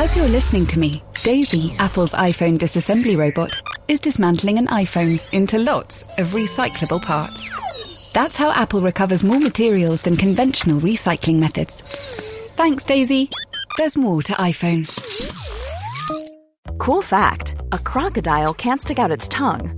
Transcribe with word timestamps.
As 0.00 0.14
you're 0.14 0.28
listening 0.28 0.64
to 0.68 0.78
me, 0.78 1.02
Daisy, 1.24 1.74
Apple's 1.80 2.12
iPhone 2.12 2.56
disassembly 2.56 3.18
robot, 3.18 3.50
is 3.88 3.98
dismantling 3.98 4.56
an 4.56 4.68
iPhone 4.68 5.20
into 5.32 5.58
lots 5.58 6.02
of 6.18 6.28
recyclable 6.28 7.02
parts. 7.02 8.12
That's 8.12 8.36
how 8.36 8.52
Apple 8.52 8.80
recovers 8.80 9.24
more 9.24 9.40
materials 9.40 10.02
than 10.02 10.14
conventional 10.14 10.80
recycling 10.80 11.40
methods. 11.40 11.80
Thanks, 12.54 12.84
Daisy. 12.84 13.28
There's 13.76 13.96
more 13.96 14.22
to 14.22 14.32
iPhone. 14.34 14.86
Cool 16.78 17.02
fact 17.02 17.56
a 17.72 17.78
crocodile 17.80 18.54
can't 18.54 18.80
stick 18.80 19.00
out 19.00 19.10
its 19.10 19.26
tongue. 19.26 19.77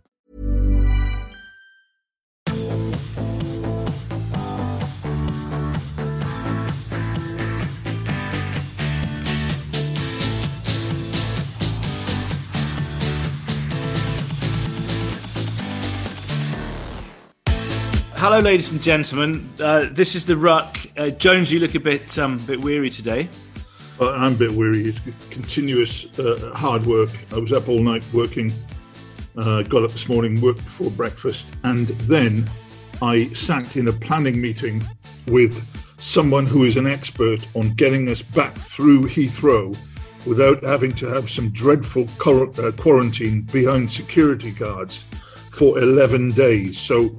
Hello, 18.21 18.37
ladies 18.37 18.71
and 18.71 18.79
gentlemen. 18.83 19.49
Uh, 19.59 19.87
this 19.89 20.13
is 20.13 20.27
the 20.27 20.37
Ruck. 20.37 20.77
Uh, 20.95 21.09
Jones, 21.09 21.51
you 21.51 21.59
look 21.59 21.73
a 21.73 21.79
bit 21.79 22.19
um, 22.19 22.37
bit 22.45 22.61
weary 22.61 22.91
today. 22.91 23.27
Uh, 23.99 24.11
I'm 24.11 24.33
a 24.33 24.37
bit 24.37 24.51
weary. 24.51 24.81
It's 24.81 24.99
continuous 25.31 26.05
uh, 26.19 26.51
hard 26.53 26.85
work. 26.85 27.09
I 27.33 27.39
was 27.39 27.51
up 27.51 27.67
all 27.67 27.79
night 27.79 28.05
working. 28.13 28.53
Uh, 29.35 29.63
got 29.63 29.83
up 29.83 29.91
this 29.91 30.07
morning, 30.07 30.39
worked 30.39 30.63
before 30.63 30.91
breakfast, 30.91 31.51
and 31.63 31.87
then 31.87 32.47
I 33.01 33.25
sat 33.29 33.75
in 33.75 33.87
a 33.87 33.91
planning 33.91 34.39
meeting 34.39 34.83
with 35.25 35.67
someone 35.99 36.45
who 36.45 36.65
is 36.65 36.77
an 36.77 36.85
expert 36.85 37.47
on 37.55 37.71
getting 37.71 38.07
us 38.07 38.21
back 38.21 38.53
through 38.53 39.05
Heathrow 39.05 39.75
without 40.27 40.63
having 40.63 40.91
to 40.91 41.07
have 41.07 41.27
some 41.27 41.49
dreadful 41.49 42.03
uh, 42.03 42.71
quarantine 42.73 43.41
behind 43.51 43.91
security 43.91 44.51
guards 44.51 45.07
for 45.49 45.79
11 45.79 46.33
days. 46.33 46.77
So 46.77 47.09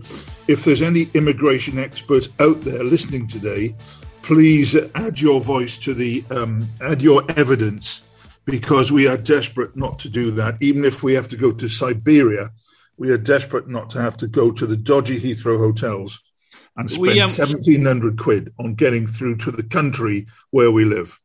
if 0.49 0.65
there's 0.65 0.83
any 0.83 1.09
immigration 1.15 1.79
experts 1.79 2.29
out 2.41 2.61
there 2.63 2.83
listening 2.83 3.27
today, 3.27 3.75
please 4.23 4.77
add 4.95 5.21
your 5.21 5.41
voice 5.41 5.77
to 5.79 5.95
the 5.95 6.25
um, 6.31 6.67
add 6.81 7.03
your 7.03 7.25
evidence 7.33 8.03
because 8.45 8.91
we 8.91 9.07
are 9.07 9.17
desperate 9.17 9.77
not 9.77 9.99
to 10.01 10.09
do 10.09 10.31
that. 10.33 10.61
Even 10.61 10.85
if 10.85 11.03
we 11.03 11.15
have 11.15 11.29
to 11.29 11.37
go 11.37 11.53
to 11.53 11.69
Siberia, 11.69 12.51
we 12.97 13.11
are 13.11 13.19
desperate 13.19 13.69
not 13.69 13.91
to 13.91 14.01
have 14.01 14.17
to 14.19 14.27
go 14.27 14.51
to 14.51 14.67
the 14.67 14.77
dodgy 14.77 15.19
Heathrow 15.19 15.59
hotels 15.59 16.21
and 16.77 16.91
spend 16.91 17.03
We, 17.03 17.21
um, 17.21 17.29
1700 17.29 18.19
quid 18.19 18.53
on 18.59 18.75
getting 18.75 19.07
through 19.07 19.37
to 19.39 19.51
the 19.51 19.63
country 19.63 20.27
where 20.51 20.71
we 20.71 20.85
live. 20.85 21.19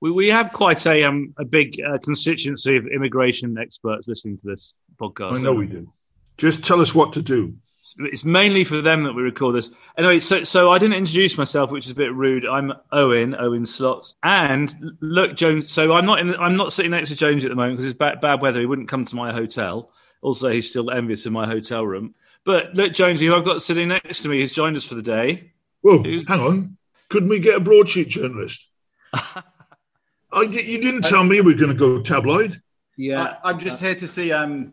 We, 0.00 0.10
we 0.10 0.28
have 0.28 0.52
quite 0.52 0.84
a 0.86 1.04
um, 1.04 1.34
a 1.38 1.44
big 1.44 1.80
uh, 1.80 1.98
constituency 1.98 2.76
of 2.76 2.86
immigration 2.86 3.56
experts 3.58 4.08
listening 4.08 4.38
to 4.38 4.46
this 4.46 4.74
podcast. 5.00 5.38
I 5.38 5.40
know 5.40 5.52
we 5.52 5.66
do. 5.66 5.92
Just 6.38 6.64
tell 6.64 6.80
us 6.80 6.94
what 6.94 7.12
to 7.14 7.22
do. 7.22 7.56
It's 7.98 8.24
mainly 8.24 8.64
for 8.64 8.80
them 8.80 9.04
that 9.04 9.12
we 9.12 9.22
record 9.22 9.54
this. 9.54 9.70
Anyway, 9.96 10.20
so 10.20 10.44
so 10.44 10.70
I 10.70 10.78
didn't 10.78 10.96
introduce 10.96 11.36
myself, 11.38 11.70
which 11.70 11.86
is 11.86 11.92
a 11.92 11.94
bit 11.94 12.14
rude. 12.14 12.46
I'm 12.46 12.72
Owen, 12.90 13.34
Owen 13.38 13.66
Slots, 13.66 14.14
and 14.22 14.96
look, 15.00 15.36
Jones. 15.36 15.70
So 15.70 15.92
I'm 15.92 16.06
not 16.06 16.20
in. 16.20 16.34
I'm 16.36 16.56
not 16.56 16.72
sitting 16.72 16.90
next 16.90 17.08
to 17.10 17.16
Jones 17.16 17.44
at 17.44 17.48
the 17.48 17.54
moment 17.54 17.76
because 17.76 17.90
it's 17.90 17.98
bad, 17.98 18.20
bad 18.20 18.42
weather. 18.42 18.60
He 18.60 18.66
wouldn't 18.66 18.88
come 18.88 19.04
to 19.04 19.16
my 19.16 19.32
hotel. 19.32 19.90
Also, 20.20 20.50
he's 20.50 20.70
still 20.70 20.90
envious 20.90 21.26
of 21.26 21.32
my 21.32 21.46
hotel 21.46 21.86
room. 21.86 22.14
But 22.44 22.74
look, 22.74 22.92
Jonesy, 22.92 23.26
who 23.26 23.36
I've 23.36 23.44
got 23.44 23.62
sitting 23.62 23.88
next 23.88 24.22
to 24.22 24.28
me, 24.28 24.40
has 24.40 24.52
joined 24.52 24.76
us 24.76 24.84
for 24.84 24.94
the 24.94 25.02
day. 25.02 25.52
Well, 25.82 26.02
hang 26.02 26.40
on. 26.40 26.76
Couldn't 27.08 27.28
we 27.28 27.40
get 27.40 27.56
a 27.56 27.60
broadsheet 27.60 28.08
journalist? 28.08 28.68
I, 29.12 30.42
you 30.42 30.80
didn't 30.80 31.02
tell 31.02 31.24
me 31.24 31.40
we 31.40 31.54
are 31.54 31.58
going 31.58 31.70
to 31.72 31.76
go 31.76 32.00
tabloid. 32.00 32.60
Yeah, 32.96 33.36
I, 33.44 33.50
I'm 33.50 33.58
just 33.58 33.82
here 33.82 33.94
to 33.94 34.08
see 34.08 34.32
um, 34.32 34.72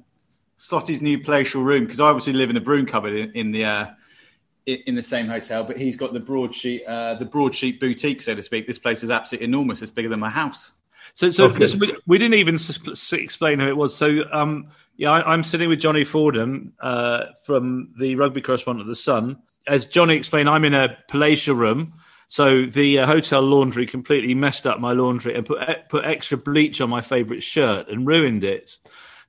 Slotty's 0.59 1.01
new 1.01 1.19
palatial 1.19 1.63
room 1.63 1.85
because 1.85 1.99
I 1.99 2.07
obviously 2.09 2.33
live 2.33 2.49
in 2.49 2.57
a 2.57 2.61
broom 2.61 2.85
cupboard 2.85 3.15
in, 3.15 3.31
in 3.31 3.51
the 3.51 3.65
uh, 3.65 3.87
in, 4.65 4.77
in 4.87 4.95
the 4.95 5.03
same 5.03 5.27
hotel, 5.27 5.63
but 5.63 5.77
he's 5.77 5.95
got 5.95 6.13
the 6.13 6.19
broadsheet 6.19 6.83
uh, 6.85 7.15
the 7.15 7.25
broadsheet 7.25 7.79
boutique, 7.79 8.21
so 8.21 8.35
to 8.35 8.43
speak. 8.43 8.67
This 8.67 8.77
place 8.77 9.03
is 9.03 9.09
absolutely 9.09 9.45
enormous. 9.45 9.81
It's 9.81 9.91
bigger 9.91 10.09
than 10.09 10.19
my 10.19 10.29
house. 10.29 10.73
So, 11.15 11.31
so 11.31 11.45
Okay. 11.45 11.59
listen, 11.59 11.79
we, 11.79 11.95
we 12.05 12.17
didn't 12.17 12.35
even 12.35 12.55
s- 12.55 12.79
s- 12.87 13.13
explain 13.13 13.59
who 13.59 13.67
it 13.67 13.75
was. 13.75 13.95
So, 13.95 14.21
um, 14.31 14.69
yeah, 14.95 15.11
I, 15.11 15.33
I'm 15.33 15.43
sitting 15.43 15.67
with 15.67 15.79
Jonny 15.79 16.03
Fordham 16.03 16.73
uh, 16.79 17.25
from 17.45 17.93
the 17.97 18.15
rugby 18.15 18.41
correspondent 18.41 18.81
of 18.81 18.87
the 18.87 18.95
Sun. 18.95 19.37
As 19.65 19.85
Johnny 19.85 20.15
explained, 20.15 20.49
I'm 20.49 20.65
in 20.65 20.73
a 20.73 20.97
palatial 21.07 21.55
room. 21.55 21.93
So 22.27 22.65
the 22.67 22.99
uh, 22.99 23.07
hotel 23.07 23.41
laundry 23.41 23.87
completely 23.87 24.35
messed 24.35 24.67
up 24.67 24.79
my 24.79 24.91
laundry 24.91 25.35
and 25.35 25.45
put 25.45 25.59
put 25.89 26.05
extra 26.05 26.37
bleach 26.37 26.79
on 26.79 26.89
my 26.89 27.01
favourite 27.01 27.41
shirt 27.41 27.89
and 27.89 28.05
ruined 28.05 28.43
it. 28.43 28.77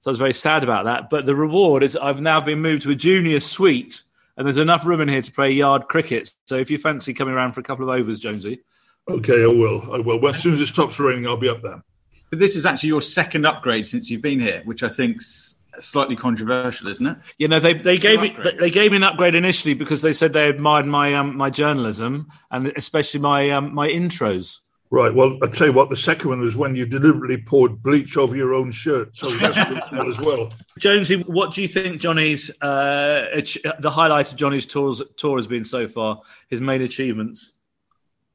So 0.00 0.10
I 0.10 0.12
was 0.12 0.18
very 0.18 0.32
sad 0.32 0.62
about 0.62 0.86
that. 0.86 1.10
But 1.10 1.26
the 1.26 1.34
reward 1.34 1.82
is 1.82 1.96
I've 1.96 2.20
now 2.20 2.40
been 2.40 2.60
moved 2.60 2.82
to 2.82 2.90
a 2.90 2.94
junior 2.94 3.40
suite, 3.40 4.02
and 4.36 4.46
there's 4.46 4.56
enough 4.56 4.86
room 4.86 5.00
in 5.00 5.08
here 5.08 5.22
to 5.22 5.32
play 5.32 5.50
yard 5.50 5.88
cricket. 5.88 6.34
So 6.46 6.56
if 6.56 6.70
you 6.70 6.78
fancy 6.78 7.12
coming 7.14 7.34
around 7.34 7.52
for 7.52 7.60
a 7.60 7.62
couple 7.62 7.88
of 7.88 7.98
overs, 7.98 8.18
Jonesy, 8.18 8.60
Okay, 9.08 9.42
I 9.42 9.46
will. 9.46 9.82
I 9.92 9.98
will. 9.98 10.20
Well, 10.20 10.30
as 10.30 10.40
soon 10.40 10.52
as 10.52 10.60
it 10.60 10.66
stops 10.66 11.00
raining, 11.00 11.26
I'll 11.26 11.36
be 11.36 11.48
up 11.48 11.62
there. 11.62 11.82
But 12.30 12.38
this 12.38 12.54
is 12.54 12.64
actually 12.64 12.90
your 12.90 13.02
second 13.02 13.44
upgrade 13.44 13.86
since 13.86 14.10
you've 14.10 14.22
been 14.22 14.38
here, 14.38 14.62
which 14.64 14.82
I 14.82 14.88
think's 14.88 15.60
slightly 15.80 16.16
controversial, 16.16 16.88
isn't 16.88 17.06
it? 17.06 17.16
You 17.38 17.48
know, 17.48 17.58
they 17.58 17.74
they 17.74 17.98
gave 17.98 18.20
me 18.20 18.36
they 18.58 18.70
gave 18.70 18.92
me 18.92 18.98
an 18.98 19.02
upgrade 19.02 19.34
initially 19.34 19.74
because 19.74 20.02
they 20.02 20.12
said 20.12 20.32
they 20.32 20.48
admired 20.48 20.86
my 20.86 21.14
um, 21.14 21.36
my 21.36 21.50
journalism 21.50 22.28
and 22.50 22.68
especially 22.76 23.20
my 23.20 23.50
um, 23.50 23.74
my 23.74 23.88
intros. 23.88 24.58
Right. 24.92 25.14
Well, 25.14 25.38
I'll 25.40 25.48
tell 25.48 25.68
you 25.68 25.72
what, 25.72 25.88
the 25.88 25.96
second 25.96 26.30
one 26.30 26.40
was 26.40 26.56
when 26.56 26.74
you 26.74 26.84
deliberately 26.84 27.38
poured 27.38 27.80
bleach 27.80 28.16
over 28.16 28.36
your 28.36 28.54
own 28.54 28.72
shirt. 28.72 29.14
So 29.14 29.30
that's 29.30 29.56
good 29.90 30.08
as 30.08 30.18
well. 30.20 30.50
Jonesy, 30.80 31.22
what 31.22 31.52
do 31.52 31.62
you 31.62 31.68
think 31.68 32.00
Johnny's 32.00 32.50
uh, 32.60 33.40
the 33.78 33.90
highlight 33.90 34.32
of 34.32 34.36
Johnny's 34.36 34.66
tours 34.66 35.00
tour 35.16 35.38
has 35.38 35.46
been 35.46 35.64
so 35.64 35.86
far? 35.86 36.20
His 36.48 36.60
main 36.60 36.82
achievements. 36.82 37.52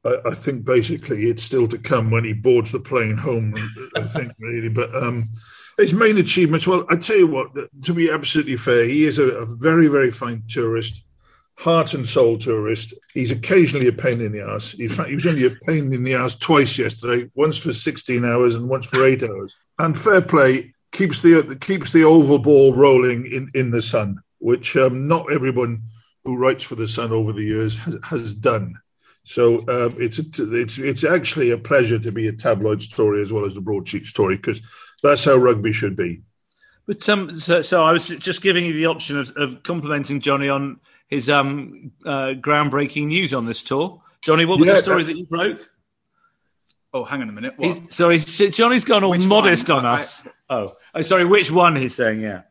I, 0.06 0.16
I 0.26 0.34
think 0.34 0.64
basically 0.64 1.26
it's 1.26 1.42
still 1.42 1.68
to 1.68 1.78
come 1.78 2.10
when 2.10 2.24
he 2.24 2.32
boards 2.32 2.72
the 2.72 2.80
plane 2.80 3.18
home, 3.18 3.54
I 3.94 4.04
think, 4.04 4.32
really. 4.38 4.70
But 4.70 4.94
um, 4.96 5.28
his 5.76 5.92
main 5.92 6.16
achievements, 6.16 6.66
well, 6.66 6.86
I 6.88 6.96
tell 6.96 7.18
you 7.18 7.26
what, 7.26 7.50
to 7.82 7.92
be 7.92 8.10
absolutely 8.10 8.56
fair, 8.56 8.86
he 8.86 9.04
is 9.04 9.18
a, 9.18 9.24
a 9.24 9.44
very, 9.44 9.88
very 9.88 10.10
fine 10.10 10.42
tourist, 10.48 11.02
heart 11.58 11.94
and 11.94 12.06
soul 12.06 12.38
tourist. 12.38 12.94
He's 13.14 13.32
occasionally 13.32 13.88
a 13.88 13.92
pain 13.92 14.20
in 14.20 14.32
the 14.32 14.42
ass. 14.42 14.74
In 14.74 14.88
fact, 14.88 15.08
he 15.08 15.14
was 15.14 15.26
only 15.26 15.46
a 15.46 15.56
pain 15.66 15.92
in 15.92 16.04
the 16.04 16.14
ass 16.14 16.36
twice 16.36 16.78
yesterday, 16.78 17.30
once 17.34 17.56
for 17.56 17.72
16 17.72 18.24
hours 18.24 18.54
and 18.54 18.68
once 18.68 18.86
for 18.86 19.04
eight 19.04 19.22
hours. 19.22 19.54
And 19.78 19.98
fair 19.98 20.20
play 20.20 20.74
keeps 20.92 21.20
the 21.22 21.56
keeps 21.60 21.92
the 21.92 22.04
oval 22.04 22.38
ball 22.38 22.74
rolling 22.74 23.26
in, 23.26 23.50
in 23.54 23.70
the 23.70 23.82
sun, 23.82 24.18
which 24.38 24.76
um, 24.76 25.08
not 25.08 25.32
everyone 25.32 25.82
who 26.24 26.36
writes 26.36 26.64
for 26.64 26.74
the 26.74 26.88
Sun 26.88 27.12
over 27.12 27.32
the 27.32 27.44
years 27.44 27.76
has, 27.76 27.98
has 28.04 28.34
done. 28.34 28.74
So 29.24 29.58
um, 29.68 29.96
it's, 29.98 30.18
it's 30.18 30.78
it's 30.78 31.04
actually 31.04 31.50
a 31.50 31.58
pleasure 31.58 31.98
to 31.98 32.12
be 32.12 32.28
a 32.28 32.32
tabloid 32.32 32.82
story 32.82 33.22
as 33.22 33.32
well 33.32 33.44
as 33.44 33.56
a 33.56 33.60
broadsheet 33.60 34.06
story 34.06 34.36
because 34.36 34.60
that's 35.02 35.24
how 35.24 35.36
rugby 35.36 35.72
should 35.72 35.96
be. 35.96 36.22
But 36.86 37.08
um, 37.08 37.34
so, 37.36 37.62
so 37.62 37.84
I 37.84 37.92
was 37.92 38.08
just 38.08 38.42
giving 38.42 38.64
you 38.64 38.72
the 38.72 38.86
option 38.86 39.18
of, 39.18 39.32
of 39.36 39.62
complimenting 39.62 40.20
Johnny 40.20 40.48
on 40.48 40.78
his 41.08 41.28
um 41.30 41.90
uh, 42.04 42.34
groundbreaking 42.38 43.06
news 43.06 43.34
on 43.34 43.46
this 43.46 43.62
tour. 43.62 44.02
Johnny, 44.22 44.44
what 44.44 44.58
was 44.58 44.68
Yeah, 44.68 44.74
the 44.74 44.80
story 44.82 45.02
uh, 45.02 45.06
that 45.06 45.16
you 45.16 45.26
broke? 45.26 45.68
Oh, 46.94 47.04
hang 47.04 47.20
on 47.22 47.28
a 47.28 47.32
minute. 47.32 47.54
What? 47.56 47.66
He's, 47.66 47.94
sorry, 47.94 48.18
Johnny's 48.50 48.84
gone 48.84 49.04
all 49.04 49.10
Which 49.10 49.24
modest 49.24 49.68
one? 49.68 49.80
on 49.80 49.86
I- 49.86 50.00
us. 50.00 50.26
oh, 50.48 50.74
oh, 50.94 51.02
sorry, 51.02 51.24
which 51.24 51.50
one? 51.50 51.76
He's 51.76 51.94
saying, 51.94 52.20
yeah. 52.20 52.42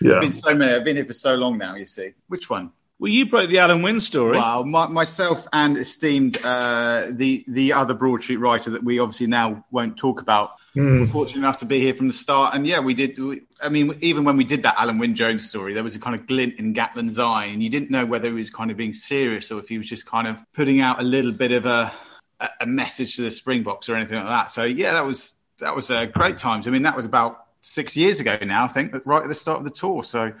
Yeah, 0.00 0.10
There's 0.10 0.16
been 0.20 0.32
so 0.32 0.54
many. 0.54 0.72
I've 0.72 0.84
been 0.84 0.96
here 0.96 1.06
for 1.06 1.14
so 1.14 1.34
long 1.36 1.56
now. 1.56 1.74
You 1.76 1.86
see, 1.86 2.10
which 2.28 2.50
one? 2.50 2.72
Well, 2.98 3.12
you 3.12 3.26
broke 3.26 3.50
the 3.50 3.56
Alun 3.56 3.82
Wyn 3.82 4.00
story. 4.00 4.38
Wow, 4.38 4.62
my, 4.62 4.86
myself 4.86 5.46
and 5.52 5.76
esteemed 5.76 6.38
uh, 6.42 7.08
the 7.10 7.44
the 7.46 7.72
other 7.74 7.92
broadsheet 7.92 8.40
writer 8.40 8.70
that 8.70 8.82
we 8.84 8.98
obviously 8.98 9.26
now 9.26 9.64
won't 9.70 9.96
talk 9.98 10.20
about. 10.20 10.52
We're 10.74 11.06
fortunate 11.06 11.38
enough 11.40 11.58
to 11.58 11.64
be 11.64 11.80
here 11.80 11.94
from 11.94 12.06
the 12.08 12.12
start, 12.12 12.54
and 12.54 12.66
yeah, 12.66 12.80
we 12.80 12.92
did. 12.94 13.18
We, 13.18 13.42
I 13.62 13.70
mean, 13.70 13.96
even 14.02 14.24
when 14.24 14.36
we 14.36 14.44
did 14.44 14.62
that 14.62 14.76
Alun 14.76 14.98
Wyn 15.00 15.14
Jones 15.14 15.48
story, 15.48 15.72
there 15.72 15.82
was 15.84 15.94
a 15.94 15.98
kind 15.98 16.14
of 16.18 16.26
glint 16.26 16.56
in 16.58 16.74
Gatland's 16.74 17.18
eye, 17.18 17.46
and 17.46 17.62
you 17.62 17.70
didn't 17.70 17.90
know 17.90 18.04
whether 18.04 18.28
he 18.28 18.34
was 18.34 18.50
kind 18.50 18.70
of 18.70 18.76
being 18.76 18.92
serious 18.92 19.50
or 19.50 19.58
if 19.58 19.68
he 19.68 19.78
was 19.78 19.88
just 19.88 20.06
kind 20.06 20.26
of 20.26 20.42
putting 20.52 20.80
out 20.80 21.00
a 21.00 21.04
little 21.04 21.32
bit 21.32 21.52
of 21.52 21.64
a 21.66 21.92
a- 22.40 22.48
a 22.60 22.66
message 22.66 23.16
to 23.16 23.22
the 23.22 23.30
Springboks 23.30 23.88
or 23.88 23.96
anything 23.96 24.18
like 24.18 24.26
that. 24.28 24.50
So 24.50 24.64
yeah, 24.64 24.92
that 24.92 25.04
was 25.04 25.36
that 25.60 25.74
was 25.74 25.90
uh, 25.90 26.06
great 26.06 26.36
times. 26.38 26.66
I 26.66 26.70
mean, 26.70 26.82
that 26.82 26.96
was 26.96 27.06
about 27.06 27.44
six 27.62 27.96
years 27.96 28.20
ago 28.20 28.36
now, 28.42 28.64
I 28.64 28.68
think, 28.68 28.94
right 29.06 29.22
at 29.22 29.28
the 29.28 29.34
start 29.34 29.58
of 29.58 29.64
the 29.64 29.70
tour. 29.70 30.04
So 30.04 30.32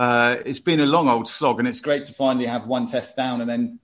uh, 0.00 0.38
it's 0.46 0.58
been 0.58 0.80
a 0.80 0.86
long 0.86 1.08
old 1.08 1.28
slog, 1.28 1.58
and 1.58 1.68
it's 1.68 1.82
great 1.82 2.06
to 2.06 2.14
finally 2.14 2.46
have 2.46 2.66
one 2.66 2.86
test 2.86 3.16
down 3.16 3.42
and 3.42 3.50
then 3.50 3.78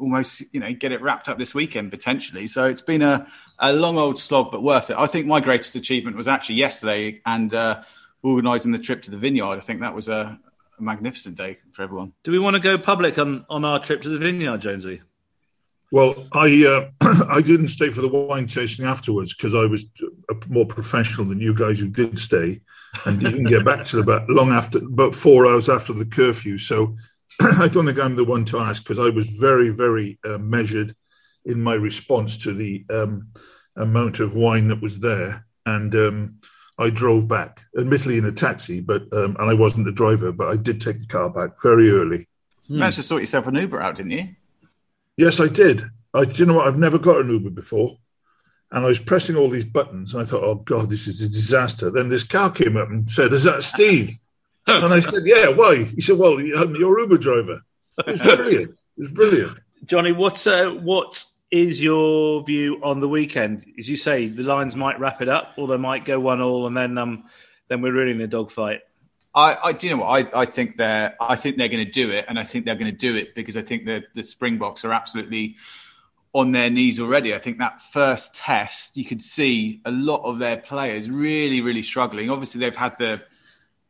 almost 0.00 0.42
you 0.52 0.58
know 0.58 0.72
get 0.72 0.90
it 0.90 1.00
wrapped 1.00 1.28
up 1.28 1.38
this 1.38 1.54
weekend 1.54 1.92
potentially. 1.92 2.48
So 2.48 2.64
it's 2.64 2.82
been 2.82 3.02
a, 3.02 3.28
a 3.60 3.72
long 3.72 3.96
old 3.96 4.18
slog, 4.18 4.50
but 4.50 4.64
worth 4.64 4.90
it. 4.90 4.96
I 4.98 5.06
think 5.06 5.26
my 5.26 5.38
greatest 5.38 5.76
achievement 5.76 6.16
was 6.16 6.26
actually 6.26 6.56
yesterday, 6.56 7.20
and 7.24 7.54
uh, 7.54 7.82
organising 8.24 8.72
the 8.72 8.78
trip 8.78 9.02
to 9.02 9.12
the 9.12 9.16
vineyard. 9.16 9.58
I 9.58 9.60
think 9.60 9.80
that 9.80 9.94
was 9.94 10.08
a, 10.08 10.40
a, 10.76 10.82
magnificent 10.82 11.36
day 11.36 11.58
for 11.70 11.84
everyone. 11.84 12.14
Do 12.24 12.32
we 12.32 12.40
want 12.40 12.56
to 12.56 12.60
go 12.60 12.76
public 12.76 13.16
on, 13.16 13.46
on 13.48 13.64
our 13.64 13.78
trip 13.78 14.02
to 14.02 14.08
the 14.08 14.18
vineyard, 14.18 14.58
Jonesy? 14.58 15.02
Well, 15.90 16.26
I 16.32 16.64
uh, 16.64 17.24
I 17.28 17.40
didn't 17.40 17.68
stay 17.68 17.90
for 17.90 18.00
the 18.00 18.08
wine 18.08 18.46
tasting 18.46 18.84
afterwards 18.84 19.34
because 19.34 19.54
I 19.54 19.66
was 19.66 19.86
more 20.48 20.66
professional 20.66 21.26
than 21.26 21.40
you 21.40 21.52
guys 21.52 21.80
who 21.80 21.88
did 21.88 22.18
stay, 22.18 22.60
and 23.06 23.18
didn't 23.18 23.44
get 23.44 23.64
back 23.64 23.84
to 23.86 23.98
about 23.98 24.28
long 24.30 24.52
after 24.52 24.78
about 24.78 25.14
four 25.14 25.46
hours 25.46 25.68
after 25.68 25.92
the 25.92 26.04
curfew. 26.04 26.58
So 26.58 26.96
I 27.40 27.68
don't 27.68 27.86
think 27.86 27.98
I'm 27.98 28.16
the 28.16 28.24
one 28.24 28.44
to 28.46 28.58
ask 28.58 28.82
because 28.82 29.00
I 29.00 29.10
was 29.10 29.26
very 29.26 29.70
very 29.70 30.18
uh, 30.24 30.38
measured 30.38 30.94
in 31.44 31.60
my 31.60 31.74
response 31.74 32.36
to 32.38 32.52
the 32.52 32.84
um, 32.90 33.28
amount 33.76 34.20
of 34.20 34.36
wine 34.36 34.68
that 34.68 34.80
was 34.80 35.00
there, 35.00 35.44
and 35.66 35.92
um, 35.96 36.38
I 36.78 36.90
drove 36.90 37.26
back, 37.26 37.64
admittedly 37.76 38.18
in 38.18 38.26
a 38.26 38.32
taxi, 38.32 38.80
but 38.80 39.02
um, 39.12 39.36
and 39.40 39.50
I 39.50 39.54
wasn't 39.54 39.86
the 39.86 39.92
driver, 39.92 40.30
but 40.30 40.48
I 40.48 40.56
did 40.56 40.80
take 40.80 41.00
the 41.00 41.06
car 41.06 41.30
back 41.30 41.60
very 41.60 41.90
early. 41.90 42.28
You 42.68 42.78
managed 42.78 42.98
to 42.98 43.02
sort 43.02 43.22
yourself 43.22 43.48
an 43.48 43.56
Uber 43.56 43.80
out, 43.80 43.96
didn't 43.96 44.12
you? 44.12 44.28
Yes, 45.20 45.38
I 45.38 45.48
did. 45.48 45.82
I, 46.14 46.22
you 46.22 46.46
know 46.46 46.54
what? 46.54 46.66
I've 46.66 46.78
never 46.78 46.98
got 46.98 47.20
an 47.20 47.28
Uber 47.28 47.50
before, 47.50 47.98
and 48.72 48.86
I 48.86 48.88
was 48.88 48.98
pressing 48.98 49.36
all 49.36 49.50
these 49.50 49.66
buttons, 49.66 50.14
and 50.14 50.22
I 50.22 50.24
thought, 50.24 50.42
"Oh 50.42 50.54
God, 50.54 50.88
this 50.88 51.06
is 51.06 51.20
a 51.20 51.28
disaster." 51.28 51.90
Then 51.90 52.08
this 52.08 52.24
car 52.24 52.50
came 52.50 52.78
up 52.78 52.88
and 52.88 53.08
said, 53.10 53.30
"Is 53.34 53.44
that 53.44 53.62
Steve?" 53.62 54.16
and 54.66 54.94
I 54.94 55.00
said, 55.00 55.24
"Yeah." 55.26 55.50
Why? 55.50 55.84
He 55.84 56.00
said, 56.00 56.16
"Well, 56.16 56.38
I'm 56.38 56.74
your 56.74 56.98
Uber 57.00 57.18
driver." 57.18 57.60
It's 58.06 58.22
brilliant. 58.22 58.80
It's 58.96 59.12
brilliant. 59.12 59.58
Johnny, 59.84 60.12
what 60.12 60.46
uh, 60.46 60.70
what 60.70 61.22
is 61.50 61.82
your 61.82 62.42
view 62.42 62.80
on 62.82 63.00
the 63.00 63.08
weekend? 63.08 63.66
As 63.78 63.90
you 63.90 63.98
say, 63.98 64.26
the 64.26 64.42
Lions 64.42 64.74
might 64.74 64.98
wrap 64.98 65.20
it 65.20 65.28
up, 65.28 65.52
or 65.58 65.66
they 65.66 65.76
might 65.76 66.06
go 66.06 66.18
one 66.18 66.40
all, 66.40 66.66
and 66.66 66.74
then 66.74 66.96
um, 66.96 67.24
then 67.68 67.82
we're 67.82 67.92
really 67.92 68.12
in 68.12 68.22
a 68.22 68.26
dogfight. 68.26 68.80
I, 69.34 69.56
I 69.62 69.72
do 69.72 69.86
you 69.86 69.96
know 69.96 70.02
what 70.02 70.34
I, 70.34 70.40
I 70.42 70.44
think 70.44 70.76
they're 70.76 71.14
I 71.20 71.36
think 71.36 71.56
they're 71.56 71.68
going 71.68 71.84
to 71.84 71.90
do 71.90 72.10
it, 72.10 72.24
and 72.28 72.38
I 72.38 72.44
think 72.44 72.64
they're 72.64 72.74
going 72.74 72.90
to 72.90 72.96
do 72.96 73.16
it 73.16 73.34
because 73.34 73.56
I 73.56 73.62
think 73.62 73.86
that 73.86 74.04
the 74.14 74.22
Springboks 74.22 74.84
are 74.84 74.92
absolutely 74.92 75.56
on 76.32 76.52
their 76.52 76.70
knees 76.70 77.00
already. 77.00 77.34
I 77.34 77.38
think 77.38 77.58
that 77.58 77.80
first 77.80 78.34
test, 78.34 78.96
you 78.96 79.04
could 79.04 79.22
see 79.22 79.80
a 79.84 79.90
lot 79.90 80.22
of 80.24 80.38
their 80.38 80.56
players 80.56 81.10
really, 81.10 81.60
really 81.60 81.82
struggling. 81.82 82.30
Obviously, 82.30 82.60
they've 82.60 82.74
had 82.74 82.96
the 82.98 83.22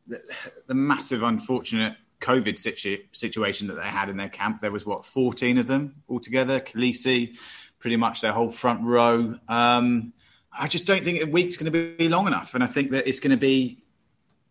the, 0.07 0.21
the 0.67 0.73
massive, 0.73 1.23
unfortunate 1.23 1.95
COVID 2.19 2.57
situ- 2.57 3.03
situation 3.11 3.67
that 3.67 3.75
they 3.75 3.83
had 3.83 4.09
in 4.09 4.17
their 4.17 4.29
camp. 4.29 4.61
There 4.61 4.71
was 4.71 4.85
what 4.85 5.05
fourteen 5.05 5.57
of 5.57 5.65
them 5.65 6.03
altogether. 6.07 6.59
Kolisi, 6.59 7.35
pretty 7.79 7.97
much 7.97 8.21
their 8.21 8.33
whole 8.33 8.49
front 8.49 8.83
row. 8.83 9.35
Um, 9.47 10.13
I 10.53 10.67
just 10.67 10.85
don't 10.85 11.03
think 11.03 11.21
a 11.21 11.25
week's 11.25 11.57
going 11.57 11.71
to 11.71 11.95
be 11.95 12.09
long 12.09 12.27
enough, 12.27 12.53
and 12.53 12.63
I 12.63 12.67
think 12.67 12.91
that 12.91 13.07
it's 13.07 13.19
going 13.19 13.31
to 13.31 13.37
be 13.37 13.83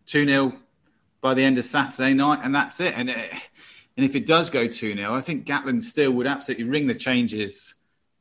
two 0.05 0.25
0 0.25 0.53
by 1.21 1.33
the 1.33 1.43
end 1.43 1.57
of 1.57 1.65
Saturday 1.65 2.13
night, 2.13 2.39
and 2.43 2.53
that's 2.53 2.79
it. 2.79 2.93
And 2.95 3.09
it, 3.09 3.31
and 3.97 4.05
if 4.05 4.15
it 4.15 4.25
does 4.25 4.49
go 4.49 4.67
two 4.67 4.95
0 4.95 5.13
I 5.13 5.21
think 5.21 5.45
Gatland 5.45 5.81
still 5.81 6.11
would 6.13 6.27
absolutely 6.27 6.65
ring 6.65 6.87
the 6.87 6.95
changes 6.95 7.75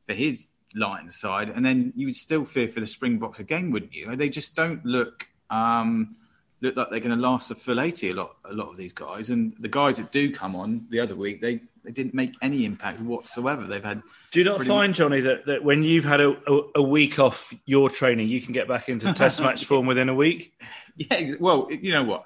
for 0.06 0.14
his 0.14 0.48
line 0.74 1.10
side, 1.10 1.48
and 1.48 1.64
then 1.64 1.92
you 1.96 2.06
would 2.06 2.16
still 2.16 2.44
fear 2.44 2.68
for 2.68 2.80
the 2.80 2.86
Springboks 2.86 3.40
again, 3.40 3.70
wouldn't 3.70 3.94
you? 3.94 4.14
They 4.14 4.28
just 4.28 4.54
don't 4.54 4.84
look. 4.84 5.26
Um, 5.48 6.16
look 6.60 6.76
like 6.76 6.90
they're 6.90 7.00
going 7.00 7.16
to 7.16 7.16
last 7.16 7.50
a 7.50 7.54
full 7.54 7.80
80 7.80 8.10
a 8.10 8.14
lot 8.14 8.36
a 8.44 8.52
lot 8.52 8.68
of 8.68 8.76
these 8.76 8.92
guys 8.92 9.30
and 9.30 9.54
the 9.58 9.68
guys 9.68 9.96
that 9.96 10.12
do 10.12 10.30
come 10.30 10.54
on 10.54 10.86
the 10.90 11.00
other 11.00 11.16
week 11.16 11.40
they 11.40 11.60
they 11.84 11.90
didn't 11.90 12.14
make 12.14 12.34
any 12.42 12.64
impact 12.64 13.00
whatsoever 13.00 13.62
they've 13.64 13.84
had 13.84 14.02
do 14.30 14.40
you 14.40 14.44
not 14.44 14.58
find 14.58 14.90
much... 14.90 14.98
johnny 14.98 15.20
that, 15.20 15.46
that 15.46 15.64
when 15.64 15.82
you've 15.82 16.04
had 16.04 16.20
a, 16.20 16.30
a, 16.46 16.60
a, 16.76 16.82
week 16.82 17.18
off 17.18 17.54
your 17.64 17.88
training 17.88 18.28
you 18.28 18.40
can 18.40 18.52
get 18.52 18.68
back 18.68 18.88
into 18.88 19.12
test 19.14 19.40
match 19.42 19.64
form 19.64 19.86
within 19.86 20.08
a 20.08 20.14
week 20.14 20.52
yeah 20.96 21.32
well 21.40 21.68
you 21.70 21.92
know 21.92 22.04
what 22.04 22.24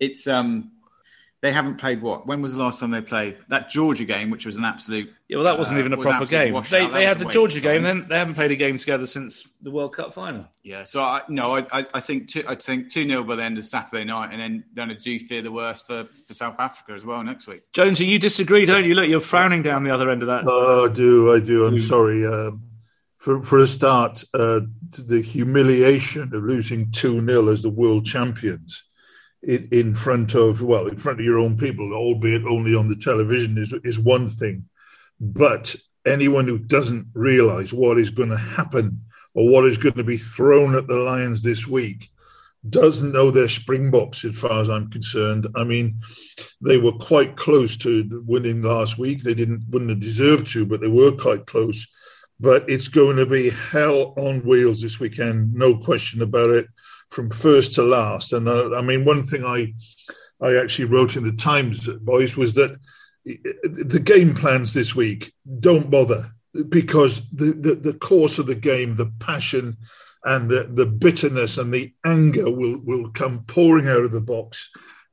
it's 0.00 0.26
um 0.26 0.72
they 1.42 1.52
haven't 1.52 1.76
played 1.76 2.00
what? 2.02 2.26
When 2.26 2.40
was 2.40 2.54
the 2.54 2.62
last 2.62 2.80
time 2.80 2.90
they 2.90 3.02
played 3.02 3.36
that 3.48 3.68
Georgia 3.68 4.04
game, 4.04 4.30
which 4.30 4.46
was 4.46 4.56
an 4.56 4.64
absolute? 4.64 5.12
Yeah, 5.28 5.36
well, 5.36 5.46
that 5.46 5.58
wasn't 5.58 5.76
uh, 5.76 5.80
even 5.80 5.92
a 5.92 5.96
proper 5.98 6.24
game. 6.24 6.60
They, 6.70 6.88
they 6.88 7.04
had 7.04 7.18
the 7.18 7.26
Georgia 7.26 7.60
game, 7.60 7.82
then 7.82 8.06
they 8.08 8.18
haven't 8.18 8.34
played 8.34 8.52
a 8.52 8.56
game 8.56 8.78
together 8.78 9.06
since 9.06 9.46
the 9.60 9.70
World 9.70 9.94
Cup 9.94 10.14
final. 10.14 10.46
Yeah, 10.62 10.84
so 10.84 11.02
I 11.02 11.22
no, 11.28 11.56
I, 11.56 11.66
I, 11.70 11.86
I 11.94 12.00
think 12.00 12.28
two, 12.28 12.42
I 12.48 12.54
think 12.54 12.90
two 12.90 13.06
0 13.06 13.22
by 13.24 13.36
the 13.36 13.44
end 13.44 13.58
of 13.58 13.66
Saturday 13.66 14.04
night, 14.04 14.32
and 14.32 14.40
then 14.40 14.64
then 14.72 14.90
I 14.90 14.94
do 14.94 15.18
fear 15.18 15.42
the 15.42 15.52
worst 15.52 15.86
for, 15.86 16.06
for 16.26 16.32
South 16.32 16.56
Africa 16.58 16.92
as 16.92 17.04
well 17.04 17.22
next 17.22 17.46
week. 17.46 17.62
Jones, 17.74 18.00
you 18.00 18.18
disagree, 18.18 18.64
don't 18.64 18.84
you? 18.84 18.94
Look, 18.94 19.08
you're 19.08 19.20
frowning 19.20 19.62
down 19.62 19.84
the 19.84 19.92
other 19.92 20.10
end 20.10 20.22
of 20.22 20.28
that. 20.28 20.44
Oh, 20.46 20.86
I 20.86 20.92
do, 20.92 21.34
I 21.34 21.40
do. 21.40 21.66
I'm 21.66 21.78
sorry. 21.78 22.26
Um, 22.26 22.62
for 23.18 23.42
for 23.42 23.58
a 23.58 23.66
start, 23.66 24.24
uh, 24.32 24.60
the 24.98 25.20
humiliation 25.20 26.34
of 26.34 26.44
losing 26.44 26.90
two 26.92 27.24
0 27.24 27.48
as 27.48 27.62
the 27.62 27.70
world 27.70 28.06
champions 28.06 28.85
in, 29.46 29.68
in 29.70 29.94
front 29.94 30.34
of 30.34 30.60
well 30.60 30.88
in 30.88 30.98
front 30.98 31.20
of 31.20 31.24
your 31.24 31.38
own 31.38 31.56
people 31.56 31.94
albeit 31.94 32.44
only 32.44 32.74
on 32.74 32.88
the 32.88 32.96
television 32.96 33.56
is 33.56 33.72
is 33.84 33.98
one 33.98 34.28
thing. 34.28 34.64
But 35.20 35.74
anyone 36.04 36.46
who 36.46 36.58
doesn't 36.58 37.06
realize 37.14 37.72
what 37.72 37.98
is 37.98 38.10
going 38.10 38.28
to 38.28 38.36
happen 38.36 39.00
or 39.34 39.48
what 39.50 39.64
is 39.64 39.78
going 39.78 39.94
to 39.94 40.04
be 40.04 40.18
thrown 40.18 40.74
at 40.74 40.86
the 40.86 40.96
lions 40.96 41.42
this 41.42 41.66
week 41.66 42.10
doesn't 42.68 43.12
know 43.12 43.30
their 43.30 43.48
springboks 43.48 44.24
as 44.24 44.36
far 44.36 44.60
as 44.60 44.68
i'm 44.68 44.90
concerned. 44.90 45.46
I 45.54 45.62
mean 45.62 46.00
they 46.60 46.78
were 46.78 46.92
quite 46.92 47.36
close 47.36 47.76
to 47.78 48.24
winning 48.26 48.60
last 48.60 48.98
week. 48.98 49.22
They 49.22 49.34
didn't 49.34 49.64
wouldn't 49.70 49.90
have 49.90 50.00
deserved 50.00 50.48
to 50.48 50.66
but 50.66 50.80
they 50.80 50.88
were 50.88 51.12
quite 51.12 51.46
close. 51.46 51.86
But 52.38 52.68
it's 52.68 52.88
going 52.88 53.16
to 53.16 53.24
be 53.24 53.48
hell 53.48 54.12
on 54.18 54.40
wheels 54.40 54.82
this 54.82 54.98
weekend 54.98 55.54
no 55.54 55.78
question 55.78 56.20
about 56.20 56.50
it 56.50 56.66
from 57.10 57.30
first 57.30 57.74
to 57.74 57.82
last. 57.82 58.32
And 58.32 58.48
uh, 58.48 58.74
I 58.76 58.82
mean, 58.82 59.04
one 59.04 59.22
thing 59.22 59.44
I 59.44 59.72
I 60.40 60.56
actually 60.56 60.86
wrote 60.86 61.16
in 61.16 61.24
the 61.24 61.32
Times, 61.32 61.88
boys, 61.88 62.36
was 62.36 62.54
that 62.54 62.78
the 63.24 64.00
game 64.02 64.34
plans 64.34 64.72
this 64.72 64.94
week 64.94 65.32
don't 65.60 65.90
bother 65.90 66.30
because 66.68 67.28
the, 67.30 67.52
the, 67.52 67.74
the 67.74 67.94
course 67.94 68.38
of 68.38 68.46
the 68.46 68.54
game, 68.54 68.96
the 68.96 69.12
passion 69.18 69.76
and 70.24 70.48
the, 70.48 70.64
the 70.72 70.86
bitterness 70.86 71.58
and 71.58 71.72
the 71.72 71.92
anger 72.04 72.50
will, 72.50 72.78
will 72.84 73.10
come 73.10 73.44
pouring 73.46 73.88
out 73.88 74.04
of 74.04 74.12
the 74.12 74.20
box. 74.20 74.70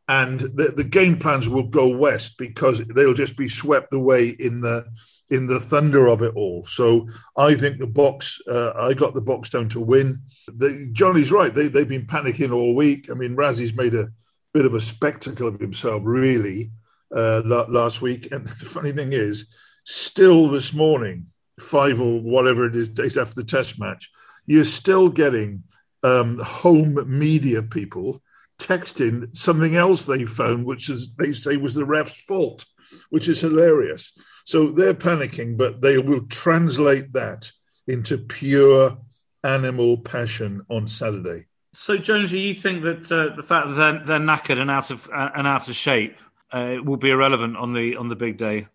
And 0.10 0.40
the, 0.40 0.74
the 0.76 0.84
game 0.84 1.18
plans 1.18 1.48
will 1.48 1.64
go 1.64 1.96
west 1.96 2.38
because 2.38 2.80
they'll 2.80 3.14
just 3.14 3.38
be 3.38 3.48
swept 3.48 3.94
away 3.94 4.30
in 4.30 4.60
the 4.60 4.86
in 5.30 5.48
the 5.48 5.60
thunder 5.60 6.08
of 6.08 6.22
it 6.22 6.34
all. 6.36 6.66
So 6.68 7.08
I 7.38 7.56
think 7.56 7.80
the 7.80 7.88
Boks, 7.88 8.40
uh, 8.48 8.74
I 8.80 8.94
got 8.94 9.14
the 9.14 9.22
Boks 9.22 9.50
down 9.50 9.70
to 9.70 9.80
win. 9.80 10.22
The, 10.48 10.90
Johnny's 10.92 11.32
right. 11.32 11.54
They, 11.54 11.70
they've 11.70 11.88
been 11.88 12.06
panicking 12.06 12.54
all 12.54 12.76
week. 12.76 13.10
I 13.10 13.16
mean, 13.16 13.36
Rassie's 13.36 13.74
made 13.74 13.96
a 13.96 14.10
bit 14.54 14.66
of 14.66 14.76
a 14.76 14.82
spectacle 14.82 15.48
of 15.48 15.60
himself, 15.60 16.04
really, 16.06 16.72
uh, 17.16 17.42
last 17.68 18.02
week. 18.02 18.32
And 18.32 18.48
the 18.60 18.66
funny 18.66 18.92
thing 18.92 19.14
is, 19.14 19.52
still 19.86 20.50
this 20.50 20.74
morning, 20.74 21.28
five 21.60 22.00
or 22.02 22.20
whatever 22.20 22.66
it 22.68 22.76
is 22.76 22.90
days 22.90 23.18
after 23.18 23.36
the 23.36 23.44
test 23.44 23.80
match, 23.80 24.12
you're 24.46 24.64
still 24.64 25.10
getting 25.10 25.64
um, 26.04 26.40
home 26.40 27.04
media 27.08 27.64
people 27.64 28.22
texting 28.60 29.36
something 29.36 29.76
else 29.76 30.06
they 30.06 30.26
found, 30.26 30.66
which 30.66 30.90
is 30.90 31.14
they 31.16 31.34
say 31.34 31.58
was 31.58 31.74
the 31.74 31.86
ref's 31.86 32.22
fault, 32.22 32.66
which 33.10 33.30
is 33.30 33.42
hilarious. 33.42 34.12
So 34.46 34.72
they're 34.72 34.94
panicking, 34.94 35.58
but 35.58 35.82
they 35.82 35.98
will 35.98 36.26
translate 36.28 37.14
that 37.14 37.52
into 37.88 38.18
pure 38.18 38.98
animal 39.44 39.98
passion 39.98 40.66
on 40.70 40.88
Saturday. 40.88 41.46
So, 41.74 41.98
Jones, 41.98 42.32
do 42.32 42.38
you 42.38 42.54
think 42.54 42.84
that 42.84 43.12
uh, 43.12 43.36
the 43.36 43.44
fact 43.44 43.70
that 43.70 43.76
they're, 43.76 44.06
they're, 44.06 44.20
knackered 44.20 44.60
and 44.60 44.70
out 44.70 44.92
of 44.92 45.10
uh, 45.14 45.30
and 45.36 45.48
out 45.48 45.68
of 45.68 45.76
shape 45.76 46.16
uh, 46.52 46.78
will 46.84 46.98
be 46.98 47.10
irrelevant 47.10 47.58
on 47.58 47.74
the 47.74 47.96
on 47.96 48.10
the 48.10 48.16
big 48.16 48.38
day? 48.38 48.68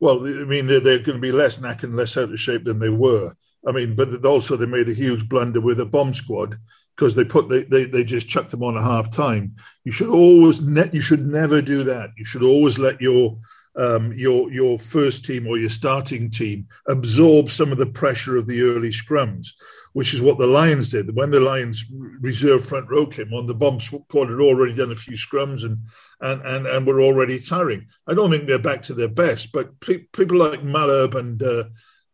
Well, 0.00 0.20
I 0.26 0.44
mean, 0.44 0.66
they're, 0.66 0.80
they're, 0.80 0.98
going 0.98 1.16
to 1.16 1.18
be 1.18 1.32
less 1.32 1.56
knackered 1.56 1.84
and 1.84 1.96
less 1.96 2.16
out 2.18 2.30
of 2.30 2.38
shape 2.38 2.64
than 2.64 2.78
they 2.78 2.90
were. 2.90 3.32
I 3.66 3.72
mean, 3.72 3.96
but 3.96 4.24
also 4.26 4.56
they 4.56 4.66
made 4.66 4.90
a 4.90 4.94
huge 4.94 5.28
blunder 5.28 5.60
with 5.60 5.80
a 5.80 5.86
bomb 5.86 6.12
squad 6.12 6.58
because 6.96 7.14
they 7.14 7.24
put 7.24 7.48
they, 7.48 7.64
they, 7.64 7.84
they 7.84 8.04
just 8.04 8.28
chucked 8.28 8.50
them 8.50 8.62
on 8.62 8.76
a 8.76 8.82
half 8.82 9.10
time. 9.10 9.54
You 9.84 9.92
should 9.92 10.08
always 10.08 10.60
ne- 10.60 10.90
you 10.92 11.00
should 11.02 11.26
never 11.26 11.60
do 11.60 11.84
that. 11.84 12.10
You 12.16 12.24
should 12.24 12.42
always 12.42 12.78
let 12.78 13.00
your 13.00 13.38
um, 13.76 14.12
your 14.14 14.50
your 14.50 14.78
first 14.78 15.24
team 15.24 15.46
or 15.46 15.58
your 15.58 15.68
starting 15.68 16.30
team 16.30 16.66
absorb 16.88 17.50
some 17.50 17.70
of 17.70 17.78
the 17.78 17.86
pressure 17.86 18.36
of 18.36 18.46
the 18.46 18.62
early 18.62 18.88
scrums, 18.88 19.48
which 19.92 20.14
is 20.14 20.22
what 20.22 20.38
the 20.38 20.46
Lions 20.46 20.90
did. 20.90 21.14
When 21.14 21.30
the 21.30 21.40
Lions 21.40 21.84
reserve 22.20 22.66
front 22.66 22.88
row 22.88 23.06
came 23.06 23.34
on, 23.34 23.46
the 23.46 23.54
bomb 23.54 23.78
squad 23.78 24.30
had 24.30 24.40
already 24.40 24.72
done 24.72 24.92
a 24.92 24.96
few 24.96 25.16
scrums 25.16 25.64
and 25.64 25.78
and 26.20 26.40
and, 26.46 26.66
and 26.66 26.86
were 26.86 27.02
already 27.02 27.38
tiring. 27.38 27.86
I 28.06 28.14
don't 28.14 28.30
think 28.30 28.46
they're 28.46 28.58
back 28.58 28.82
to 28.84 28.94
their 28.94 29.08
best, 29.08 29.52
but 29.52 29.78
pe- 29.80 30.06
people 30.12 30.38
like 30.38 30.62
Malherbe 30.62 31.14
and 31.14 31.42
uh, 31.42 31.64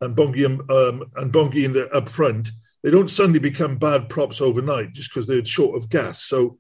and 0.01 0.17
Bongi 0.17 0.45
um, 0.45 1.05
and 1.17 1.33
Bongi 1.33 1.65
in 1.65 1.73
the 1.73 1.89
up 1.91 2.09
front, 2.09 2.51
they 2.83 2.91
don't 2.91 3.11
suddenly 3.11 3.39
become 3.39 3.79
bad 3.79 4.09
props 4.09 4.41
overnight 4.41 4.93
just 4.93 5.11
because 5.11 5.27
they're 5.27 5.45
short 5.45 5.77
of 5.77 5.89
gas. 5.89 6.23
So 6.23 6.59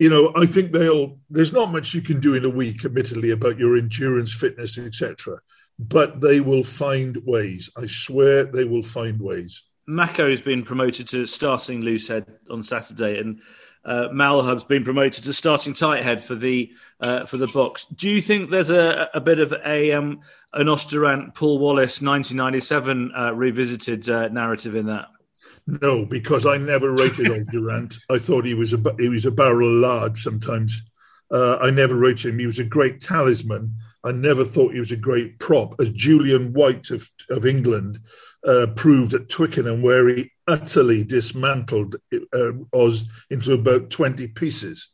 you 0.00 0.08
know, 0.08 0.32
I 0.34 0.46
think 0.46 0.72
they'll. 0.72 1.18
There's 1.28 1.52
not 1.52 1.70
much 1.70 1.92
you 1.92 2.00
can 2.00 2.20
do 2.20 2.34
in 2.34 2.46
a 2.46 2.50
week, 2.50 2.86
admittedly, 2.86 3.30
about 3.30 3.58
your 3.58 3.76
endurance, 3.76 4.32
fitness, 4.32 4.78
etc. 4.78 5.40
But 5.78 6.22
they 6.22 6.40
will 6.40 6.64
find 6.64 7.18
ways. 7.26 7.68
I 7.76 7.86
swear, 7.86 8.44
they 8.44 8.64
will 8.64 8.82
find 8.82 9.20
ways. 9.20 9.62
Mako 9.86 10.30
has 10.30 10.40
been 10.40 10.62
promoted 10.62 11.06
to 11.08 11.26
starting 11.26 11.82
loose 11.82 12.08
head 12.08 12.24
on 12.48 12.62
Saturday, 12.62 13.20
and 13.20 13.42
uh, 13.84 14.08
Malherbe's 14.10 14.64
been 14.64 14.84
promoted 14.84 15.22
to 15.24 15.34
starting 15.34 15.74
tight 15.74 16.02
head 16.02 16.24
for 16.24 16.34
the 16.34 16.72
uh, 17.00 17.26
for 17.26 17.36
the 17.36 17.48
Boks. 17.48 17.84
Do 17.94 18.08
you 18.08 18.22
think 18.22 18.48
there's 18.50 18.70
a, 18.70 19.10
a 19.12 19.20
bit 19.20 19.38
of 19.38 19.52
a 19.66 19.92
um, 19.92 20.20
an 20.54 20.70
Os 20.70 20.86
du 20.86 20.98
Randt 20.98 21.34
Paul 21.34 21.58
Wallace 21.58 22.00
1997 22.00 23.12
uh, 23.14 23.32
revisited 23.34 24.08
uh, 24.08 24.28
narrative 24.28 24.76
in 24.76 24.86
that? 24.86 25.08
No, 25.66 26.04
because 26.04 26.46
I 26.46 26.56
never 26.58 26.92
rated 26.92 27.46
du 27.50 27.60
Randt 27.60 27.98
I 28.10 28.18
thought 28.18 28.44
he 28.44 28.54
was 28.54 28.72
a 28.72 28.82
he 28.98 29.08
was 29.08 29.26
a 29.26 29.30
barrel 29.30 29.70
lard 29.70 30.18
sometimes. 30.18 30.82
Uh, 31.32 31.58
I 31.60 31.70
never 31.70 31.94
rated 31.94 32.32
him. 32.32 32.38
He 32.40 32.46
was 32.46 32.58
a 32.58 32.64
great 32.64 33.00
talisman. 33.00 33.72
I 34.02 34.10
never 34.12 34.44
thought 34.44 34.72
he 34.72 34.80
was 34.80 34.90
a 34.90 34.96
great 34.96 35.38
prop, 35.38 35.76
as 35.80 35.90
Julian 35.90 36.52
White 36.52 36.90
of 36.90 37.08
of 37.30 37.46
England 37.46 37.98
uh, 38.46 38.68
proved 38.74 39.14
at 39.14 39.28
Twickenham, 39.28 39.82
where 39.82 40.08
he 40.08 40.30
utterly 40.46 41.04
dismantled 41.04 41.96
uh, 42.32 42.52
Os 42.72 43.04
into 43.30 43.52
about 43.52 43.90
20 43.90 44.28
pieces 44.28 44.88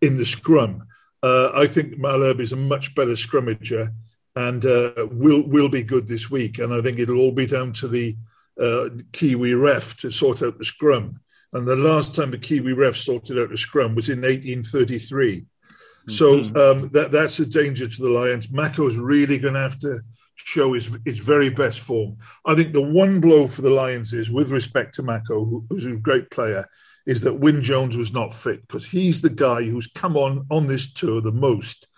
in 0.00 0.16
the 0.16 0.24
scrum. 0.24 0.86
Uh, 1.22 1.50
I 1.54 1.66
think 1.66 1.94
Malherbe 1.94 2.40
is 2.40 2.52
a 2.52 2.56
much 2.56 2.94
better 2.94 3.12
scrummager 3.12 3.92
and 4.36 4.64
uh, 4.64 4.92
will 5.10 5.42
will 5.42 5.68
be 5.68 5.82
good 5.82 6.06
this 6.06 6.30
week. 6.30 6.58
And 6.58 6.72
I 6.72 6.80
think 6.80 6.98
it'll 6.98 7.18
all 7.18 7.32
be 7.32 7.46
down 7.46 7.72
to 7.74 7.88
the 7.88 8.16
uh, 8.60 8.90
Kiwi 9.12 9.54
ref 9.54 9.96
to 10.00 10.10
sort 10.10 10.42
out 10.42 10.58
the 10.58 10.64
scrum. 10.64 11.20
And 11.52 11.66
the 11.66 11.76
last 11.76 12.14
time 12.14 12.30
the 12.30 12.38
Kiwi 12.38 12.72
ref 12.74 12.96
sorted 12.96 13.38
out 13.38 13.50
the 13.50 13.58
scrum 13.58 13.94
was 13.94 14.08
in 14.08 14.20
1833. 14.20 15.40
Mm-hmm. 15.40 16.12
So 16.12 16.40
um, 16.70 16.90
that 16.90 17.10
that's 17.10 17.38
a 17.40 17.46
danger 17.46 17.88
to 17.88 18.02
the 18.02 18.08
Lions. 18.08 18.50
Mako's 18.50 18.96
really 18.96 19.38
going 19.38 19.54
to 19.54 19.60
have 19.60 19.78
to 19.80 20.00
show 20.36 20.72
his, 20.72 20.96
his 21.04 21.18
very 21.18 21.50
best 21.50 21.80
form. 21.80 22.16
I 22.46 22.54
think 22.54 22.72
the 22.72 22.82
one 22.82 23.20
blow 23.20 23.46
for 23.46 23.62
the 23.62 23.70
Lions 23.70 24.12
is, 24.12 24.30
with 24.30 24.50
respect 24.50 24.94
to 24.94 25.02
Mako, 25.02 25.64
who's 25.68 25.86
a 25.86 25.96
great 25.96 26.30
player, 26.30 26.66
is 27.06 27.20
that 27.22 27.34
Wyn 27.34 27.62
Jones 27.62 27.96
was 27.96 28.12
not 28.12 28.34
fit 28.34 28.60
because 28.62 28.84
he's 28.84 29.20
the 29.20 29.30
guy 29.30 29.62
who's 29.62 29.86
come 29.88 30.16
on 30.16 30.46
on 30.50 30.66
this 30.66 30.92
tour 30.92 31.20
the 31.20 31.32
most 31.32 31.88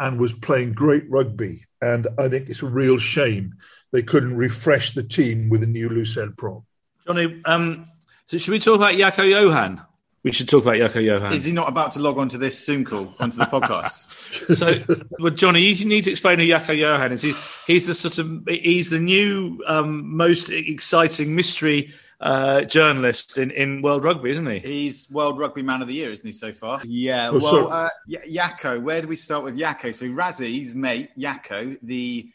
and 0.00 0.18
was 0.18 0.32
playing 0.32 0.72
great 0.72 1.08
rugby. 1.08 1.64
And 1.80 2.06
I 2.18 2.28
think 2.28 2.48
it's 2.48 2.62
a 2.62 2.66
real 2.66 2.98
shame 2.98 3.54
they 3.92 4.02
couldn't 4.02 4.36
refresh 4.36 4.92
the 4.92 5.02
team 5.02 5.48
with 5.48 5.62
a 5.62 5.66
new 5.66 5.88
Lucerne 5.88 6.34
prop. 6.36 6.62
Johnny, 7.06 7.40
um, 7.44 7.86
so 8.26 8.38
should 8.38 8.52
we 8.52 8.58
talk 8.58 8.76
about 8.76 8.94
Jaco 8.94 9.28
Johan? 9.28 9.80
We 10.24 10.32
should 10.32 10.48
talk 10.48 10.62
about 10.62 10.74
Jaco 10.74 11.02
Johan. 11.02 11.32
Is 11.32 11.44
he 11.44 11.52
not 11.52 11.68
about 11.68 11.92
to 11.92 12.00
log 12.00 12.18
on 12.18 12.28
to 12.30 12.38
this 12.38 12.62
Zoom 12.64 12.84
call, 12.84 13.14
onto 13.20 13.38
the 13.38 13.44
podcast? 13.44 14.56
so, 14.56 14.96
well, 15.20 15.32
Johnny, 15.32 15.62
you 15.62 15.84
need 15.84 16.04
to 16.04 16.10
explain 16.10 16.38
who 16.38 16.44
Jaco 16.44 16.76
Johan 16.76 17.12
is. 17.12 17.22
He's, 17.22 17.36
he's 17.66 17.86
the 17.86 17.94
sort 17.94 18.18
of 18.18 18.42
he's 18.46 18.90
the 18.90 18.98
new 18.98 19.62
um, 19.66 20.16
most 20.16 20.50
exciting 20.50 21.34
mystery 21.34 21.94
uh, 22.20 22.62
journalist 22.62 23.38
in, 23.38 23.50
in 23.52 23.80
world 23.80 24.04
rugby, 24.04 24.30
isn't 24.32 24.46
he? 24.46 24.58
He's 24.58 25.08
World 25.10 25.38
Rugby 25.38 25.62
Man 25.62 25.82
of 25.82 25.88
the 25.88 25.94
Year, 25.94 26.10
isn't 26.10 26.26
he, 26.26 26.32
so 26.32 26.52
far? 26.52 26.80
Yeah. 26.84 27.30
Oh, 27.32 27.38
well, 27.38 27.72
uh, 27.72 27.88
Jaco, 28.08 28.82
where 28.82 29.00
do 29.00 29.08
we 29.08 29.16
start 29.16 29.44
with 29.44 29.56
Jaco? 29.56 29.94
So 29.94 30.06
Rassie's 30.06 30.74
mate, 30.74 31.10
Jaco, 31.16 31.78
the 31.82 32.30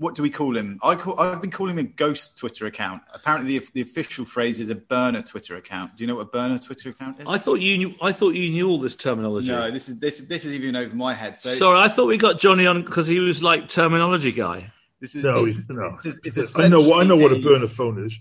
what 0.00 0.14
do 0.14 0.22
we 0.22 0.30
call 0.30 0.56
him? 0.56 0.80
I 0.82 0.94
call, 0.94 1.20
I've 1.20 1.42
been 1.42 1.50
calling 1.50 1.72
him 1.72 1.84
a 1.84 1.88
ghost 1.88 2.38
Twitter 2.38 2.64
account. 2.64 3.02
Apparently, 3.12 3.58
the, 3.58 3.66
the, 3.74 3.80
official 3.82 4.24
phrase 4.24 4.58
is 4.58 4.70
a 4.70 4.74
burner 4.74 5.20
Twitter 5.20 5.56
account. 5.56 5.94
Do 5.94 6.02
you 6.02 6.08
know 6.08 6.14
what 6.14 6.22
a 6.22 6.30
burner 6.30 6.58
Twitter 6.58 6.88
account 6.88 7.20
is? 7.20 7.26
I 7.28 7.36
thought 7.36 7.60
you 7.60 7.76
knew. 7.76 7.94
I 8.00 8.10
thought 8.10 8.34
you 8.34 8.50
knew 8.50 8.70
all 8.70 8.80
this 8.80 8.96
terminology. 8.96 9.50
No, 9.50 9.70
this 9.70 9.90
is 9.90 9.98
this 9.98 10.22
this 10.22 10.46
is 10.46 10.54
even 10.54 10.74
over 10.74 10.94
my 10.94 11.12
head. 11.12 11.36
So 11.36 11.54
sorry, 11.54 11.80
I 11.80 11.88
thought 11.88 12.06
we 12.06 12.16
got 12.16 12.40
Johnny 12.40 12.66
on 12.66 12.82
because 12.82 13.06
he 13.06 13.18
was 13.18 13.42
like 13.42 13.68
terminology 13.68 14.32
guy. 14.32 14.72
This 15.00 15.14
is 15.14 15.24
no, 15.24 15.44
it's, 15.44 15.58
no. 15.68 15.96
It's, 16.02 16.38
it's 16.38 16.58
I 16.58 16.68
know. 16.68 16.98
I 16.98 17.04
know 17.04 17.16
what 17.16 17.32
a 17.32 17.38
burner 17.38 17.68
phone 17.68 18.02
is. 18.02 18.18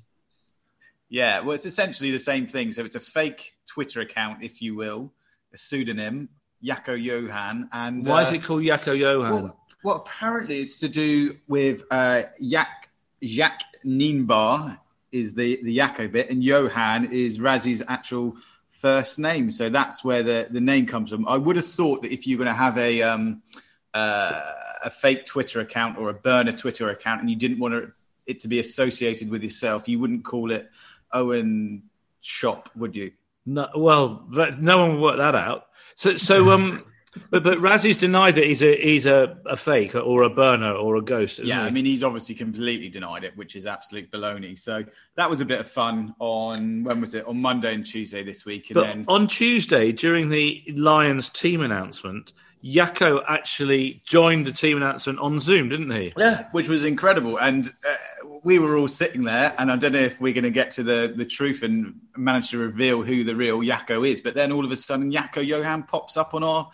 Yeah, 1.07 1.39
well, 1.39 1.53
it's 1.53 1.65
essentially 1.65 2.11
the 2.11 2.19
same 2.19 2.45
thing. 2.45 2.73
So 2.73 2.83
it's 2.83 2.95
a 2.95 2.99
fake 2.99 3.55
Twitter 3.65 4.01
account, 4.01 4.43
if 4.43 4.61
you 4.61 4.75
will, 4.75 5.13
a 5.53 5.57
pseudonym, 5.57 6.27
Jaco 6.63 7.01
Johan. 7.01 7.69
And 7.71 8.05
why 8.05 8.19
uh, 8.19 8.27
is 8.27 8.33
it 8.33 8.43
called 8.43 8.63
Jaco 8.63 8.97
Johan? 8.97 9.43
Well, 9.43 9.59
well, 9.83 9.95
apparently 9.95 10.59
it's 10.59 10.79
to 10.79 10.89
do 10.89 11.37
with 11.47 11.83
uh, 11.91 12.23
Yak, 12.39 12.89
Jacques 13.23 13.63
Nienaber 13.85 14.77
is 15.11 15.33
the, 15.33 15.59
the 15.63 15.77
Jaco 15.77 16.11
bit, 16.11 16.29
and 16.29 16.43
Johan 16.43 17.11
is 17.11 17.39
Rassie's 17.39 17.81
actual 17.87 18.35
first 18.69 19.19
name. 19.19 19.51
So 19.51 19.69
that's 19.69 20.03
where 20.03 20.23
the, 20.23 20.47
the 20.49 20.61
name 20.61 20.85
comes 20.85 21.11
from. 21.11 21.27
I 21.27 21.37
would 21.37 21.55
have 21.55 21.65
thought 21.65 22.01
that 22.03 22.11
if 22.11 22.27
you're 22.27 22.37
going 22.37 22.47
to 22.47 22.53
have 22.53 22.77
a 22.77 23.01
um, 23.01 23.41
uh, 23.93 24.51
a 24.83 24.89
fake 24.89 25.25
Twitter 25.25 25.59
account 25.59 25.97
or 25.97 26.09
a 26.09 26.13
burner 26.13 26.51
Twitter 26.51 26.89
account, 26.89 27.21
and 27.21 27.29
you 27.29 27.35
didn't 27.35 27.59
want 27.59 27.91
it 28.25 28.39
to 28.41 28.47
be 28.47 28.59
associated 28.59 29.29
with 29.29 29.43
yourself, 29.43 29.87
you 29.87 29.99
wouldn't 29.99 30.23
call 30.23 30.51
it 30.51 30.69
Owen 31.11 31.83
Shop, 32.21 32.69
would 32.75 32.95
you? 32.95 33.11
No, 33.45 33.67
well, 33.75 34.25
that, 34.31 34.59
no 34.59 34.77
one 34.77 34.93
would 34.93 35.01
work 35.01 35.17
that 35.17 35.35
out. 35.35 35.67
So, 35.95 36.17
so 36.17 36.51
um, 36.51 36.85
but 37.29 37.43
but 37.43 37.59
Rassie's 37.59 37.97
denied 37.97 38.35
that 38.35 38.45
he's 38.45 38.63
a 38.63 38.75
he's 38.81 39.05
a, 39.05 39.37
a 39.45 39.57
fake 39.57 39.95
or 39.95 40.23
a 40.23 40.29
burner 40.29 40.73
or 40.73 40.95
a 40.95 41.01
ghost. 41.01 41.39
Yeah, 41.39 41.61
he? 41.61 41.67
I 41.67 41.69
mean 41.69 41.85
he's 41.85 42.03
obviously 42.03 42.35
completely 42.35 42.89
denied 42.89 43.23
it, 43.23 43.35
which 43.37 43.55
is 43.55 43.65
absolute 43.65 44.11
baloney. 44.11 44.57
So 44.57 44.83
that 45.15 45.29
was 45.29 45.41
a 45.41 45.45
bit 45.45 45.59
of 45.59 45.67
fun 45.67 46.15
on 46.19 46.83
when 46.83 47.01
was 47.01 47.13
it 47.15 47.25
on 47.25 47.41
Monday 47.41 47.73
and 47.73 47.85
Tuesday 47.85 48.23
this 48.23 48.45
week, 48.45 48.69
and 48.69 48.75
but 48.75 48.83
then 48.83 49.05
on 49.07 49.27
Tuesday 49.27 49.91
during 49.91 50.29
the 50.29 50.63
Lions 50.75 51.29
team 51.29 51.61
announcement. 51.61 52.33
Yako 52.63 53.23
actually 53.25 54.01
joined 54.05 54.45
the 54.45 54.51
team 54.51 54.75
announcement 54.75 55.17
on 55.19 55.39
Zoom, 55.39 55.69
didn't 55.69 55.91
he? 55.91 56.11
Yeah, 56.17 56.47
which 56.51 56.67
was 56.67 56.83
incredible. 56.83 57.37
And 57.39 57.71
uh, 57.87 57.95
we 58.43 58.59
were 58.59 58.75
all 58.75 58.89
sitting 58.89 59.23
there, 59.23 59.53
and 59.57 59.71
I 59.71 59.77
don't 59.77 59.93
know 59.93 59.99
if 59.99 60.19
we're 60.19 60.33
going 60.33 60.43
to 60.43 60.49
get 60.49 60.71
to 60.71 60.83
the, 60.83 61.13
the 61.15 61.25
truth 61.25 61.63
and 61.63 61.99
manage 62.17 62.51
to 62.51 62.57
reveal 62.57 63.01
who 63.01 63.23
the 63.23 63.35
real 63.35 63.59
Yako 63.59 64.07
is. 64.07 64.19
But 64.19 64.35
then 64.35 64.51
all 64.51 64.65
of 64.65 64.71
a 64.71 64.75
sudden, 64.75 65.11
Yako 65.11 65.45
Johan 65.45 65.83
pops 65.83 66.17
up 66.17 66.33
on 66.33 66.43
our 66.43 66.69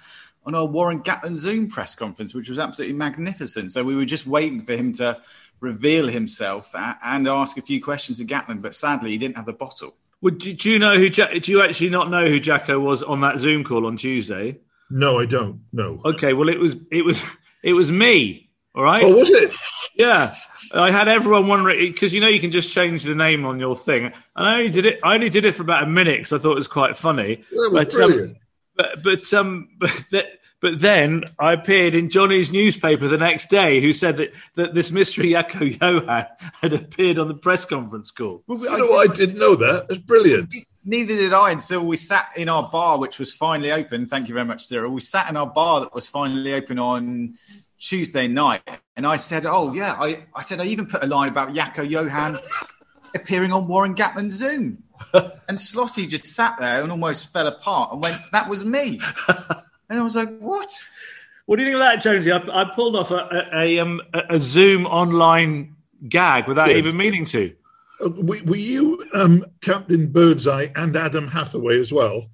on 0.45 0.55
our 0.55 0.65
Warren 0.65 1.01
Gatland 1.01 1.37
Zoom 1.37 1.67
press 1.67 1.95
conference, 1.95 2.33
which 2.33 2.49
was 2.49 2.59
absolutely 2.59 2.95
magnificent. 2.95 3.71
So 3.71 3.83
we 3.83 3.95
were 3.95 4.05
just 4.05 4.27
waiting 4.27 4.61
for 4.61 4.73
him 4.73 4.91
to 4.93 5.19
reveal 5.59 6.07
himself 6.07 6.71
and 6.75 7.27
ask 7.27 7.57
a 7.57 7.61
few 7.61 7.81
questions 7.81 8.19
to 8.19 8.25
Gatland, 8.25 8.61
but 8.61 8.75
sadly 8.75 9.11
he 9.11 9.17
didn't 9.17 9.37
have 9.37 9.45
the 9.45 9.53
bottle. 9.53 9.95
Would 10.21 10.39
do 10.39 10.71
you 10.71 10.79
know 10.79 10.97
who? 10.97 11.09
Do 11.09 11.51
you 11.51 11.61
actually 11.61 11.89
not 11.89 12.09
know 12.09 12.27
who 12.27 12.39
Jacko 12.39 12.79
was 12.79 13.03
on 13.03 13.21
that 13.21 13.39
Zoom 13.39 13.63
call 13.63 13.85
on 13.85 13.97
Tuesday? 13.97 14.59
No, 14.89 15.19
I 15.19 15.25
don't. 15.25 15.61
No. 15.73 16.01
Okay, 16.05 16.33
well 16.33 16.49
it 16.49 16.59
was 16.59 16.75
it 16.91 17.03
was 17.03 17.21
it 17.63 17.73
was 17.73 17.91
me. 17.91 18.49
All 18.73 18.83
right. 18.83 19.03
Oh, 19.03 19.15
was 19.15 19.29
it? 19.29 19.55
Yeah, 19.97 20.33
I 20.73 20.91
had 20.91 21.07
everyone 21.07 21.47
wondering 21.47 21.91
because 21.91 22.13
you 22.13 22.19
know 22.19 22.27
you 22.27 22.39
can 22.39 22.51
just 22.51 22.73
change 22.73 23.03
the 23.03 23.15
name 23.15 23.45
on 23.45 23.59
your 23.59 23.75
thing, 23.75 24.05
and 24.05 24.13
I 24.35 24.55
only 24.55 24.69
did 24.69 24.85
it. 24.85 24.99
I 25.03 25.13
only 25.13 25.29
did 25.29 25.45
it 25.45 25.53
for 25.53 25.61
about 25.63 25.83
a 25.83 25.87
minute 25.87 26.17
because 26.17 26.33
I 26.33 26.39
thought 26.39 26.53
it 26.53 26.55
was 26.55 26.67
quite 26.67 26.97
funny. 26.97 27.45
That 27.51 27.69
was 27.71 27.85
but, 27.85 28.01
um, 28.01 28.09
brilliant. 28.09 28.31
Um, 28.31 28.37
but 28.75 29.03
but 29.03 29.33
um 29.33 29.69
but 30.11 30.27
but 30.61 30.79
then 30.79 31.25
I 31.37 31.53
appeared 31.53 31.93
in 31.93 32.09
Johnny's 32.09 32.51
newspaper 32.51 33.07
the 33.07 33.17
next 33.17 33.49
day, 33.49 33.81
who 33.81 33.93
said 33.93 34.17
that, 34.17 34.33
that 34.55 34.73
this 34.73 34.89
mystery 34.89 35.31
Jaco 35.31 35.79
Johan 35.79 36.25
had 36.61 36.73
appeared 36.73 37.19
on 37.19 37.27
the 37.27 37.35
press 37.35 37.65
conference 37.65 38.09
call. 38.09 38.43
Well, 38.47 38.59
you 38.59 38.77
know 38.77 38.97
I 38.97 39.07
didn't 39.07 39.37
know 39.37 39.55
that. 39.55 39.87
It's 39.89 39.99
brilliant. 39.99 40.55
Neither 40.83 41.15
did 41.15 41.33
I 41.33 41.51
until 41.51 41.85
we 41.85 41.97
sat 41.97 42.29
in 42.37 42.49
our 42.49 42.69
bar, 42.69 42.99
which 42.99 43.19
was 43.19 43.33
finally 43.33 43.71
open. 43.71 44.05
Thank 44.07 44.27
you 44.27 44.33
very 44.33 44.45
much, 44.45 44.65
Cyril. 44.65 44.91
We 44.91 45.01
sat 45.01 45.29
in 45.29 45.37
our 45.37 45.47
bar 45.47 45.81
that 45.81 45.93
was 45.93 46.07
finally 46.07 46.53
open 46.53 46.79
on 46.79 47.35
Tuesday 47.79 48.27
night, 48.27 48.63
and 48.95 49.05
I 49.05 49.17
said, 49.17 49.45
"Oh 49.45 49.73
yeah," 49.73 49.95
I, 49.99 50.25
I 50.33 50.41
said 50.41 50.61
I 50.61 50.65
even 50.65 50.87
put 50.87 51.03
a 51.03 51.07
line 51.07 51.27
about 51.27 51.53
Jaco 51.53 51.87
Johan 51.87 52.37
appearing 53.13 53.51
on 53.51 53.67
Warren 53.67 53.95
Gatland 53.95 54.31
Zoom. 54.31 54.83
and 55.47 55.57
Slotty 55.57 56.07
just 56.07 56.25
sat 56.25 56.57
there 56.57 56.81
and 56.81 56.91
almost 56.91 57.31
fell 57.31 57.47
apart 57.47 57.91
and 57.91 58.01
went, 58.01 58.21
That 58.31 58.49
was 58.49 58.65
me. 58.65 58.99
and 59.89 59.99
I 59.99 60.03
was 60.03 60.15
like, 60.15 60.37
What? 60.39 60.69
What 61.45 61.57
do 61.57 61.63
you 61.63 61.69
think 61.69 61.75
of 61.75 61.81
that, 61.81 62.01
Jonesy? 62.01 62.31
I, 62.31 62.37
I 62.37 62.65
pulled 62.73 62.95
off 62.95 63.11
a, 63.11 63.47
a, 63.53 63.59
a, 63.59 63.79
um, 63.79 64.01
a, 64.13 64.39
Zoom 64.39 64.87
online 64.87 65.75
gag 66.09 66.47
without 66.47 66.69
yeah. 66.69 66.77
even 66.77 66.97
meaning 66.97 67.25
to. 67.27 67.53
Uh, 68.03 68.09
were, 68.09 68.39
were, 68.45 68.55
you 68.55 69.05
um, 69.13 69.45
Captain 69.61 70.07
Birdseye 70.07 70.67
and 70.75 70.97
Adam 70.97 71.27
Hathaway 71.27 71.79
as 71.79 71.93
well? 71.93 72.25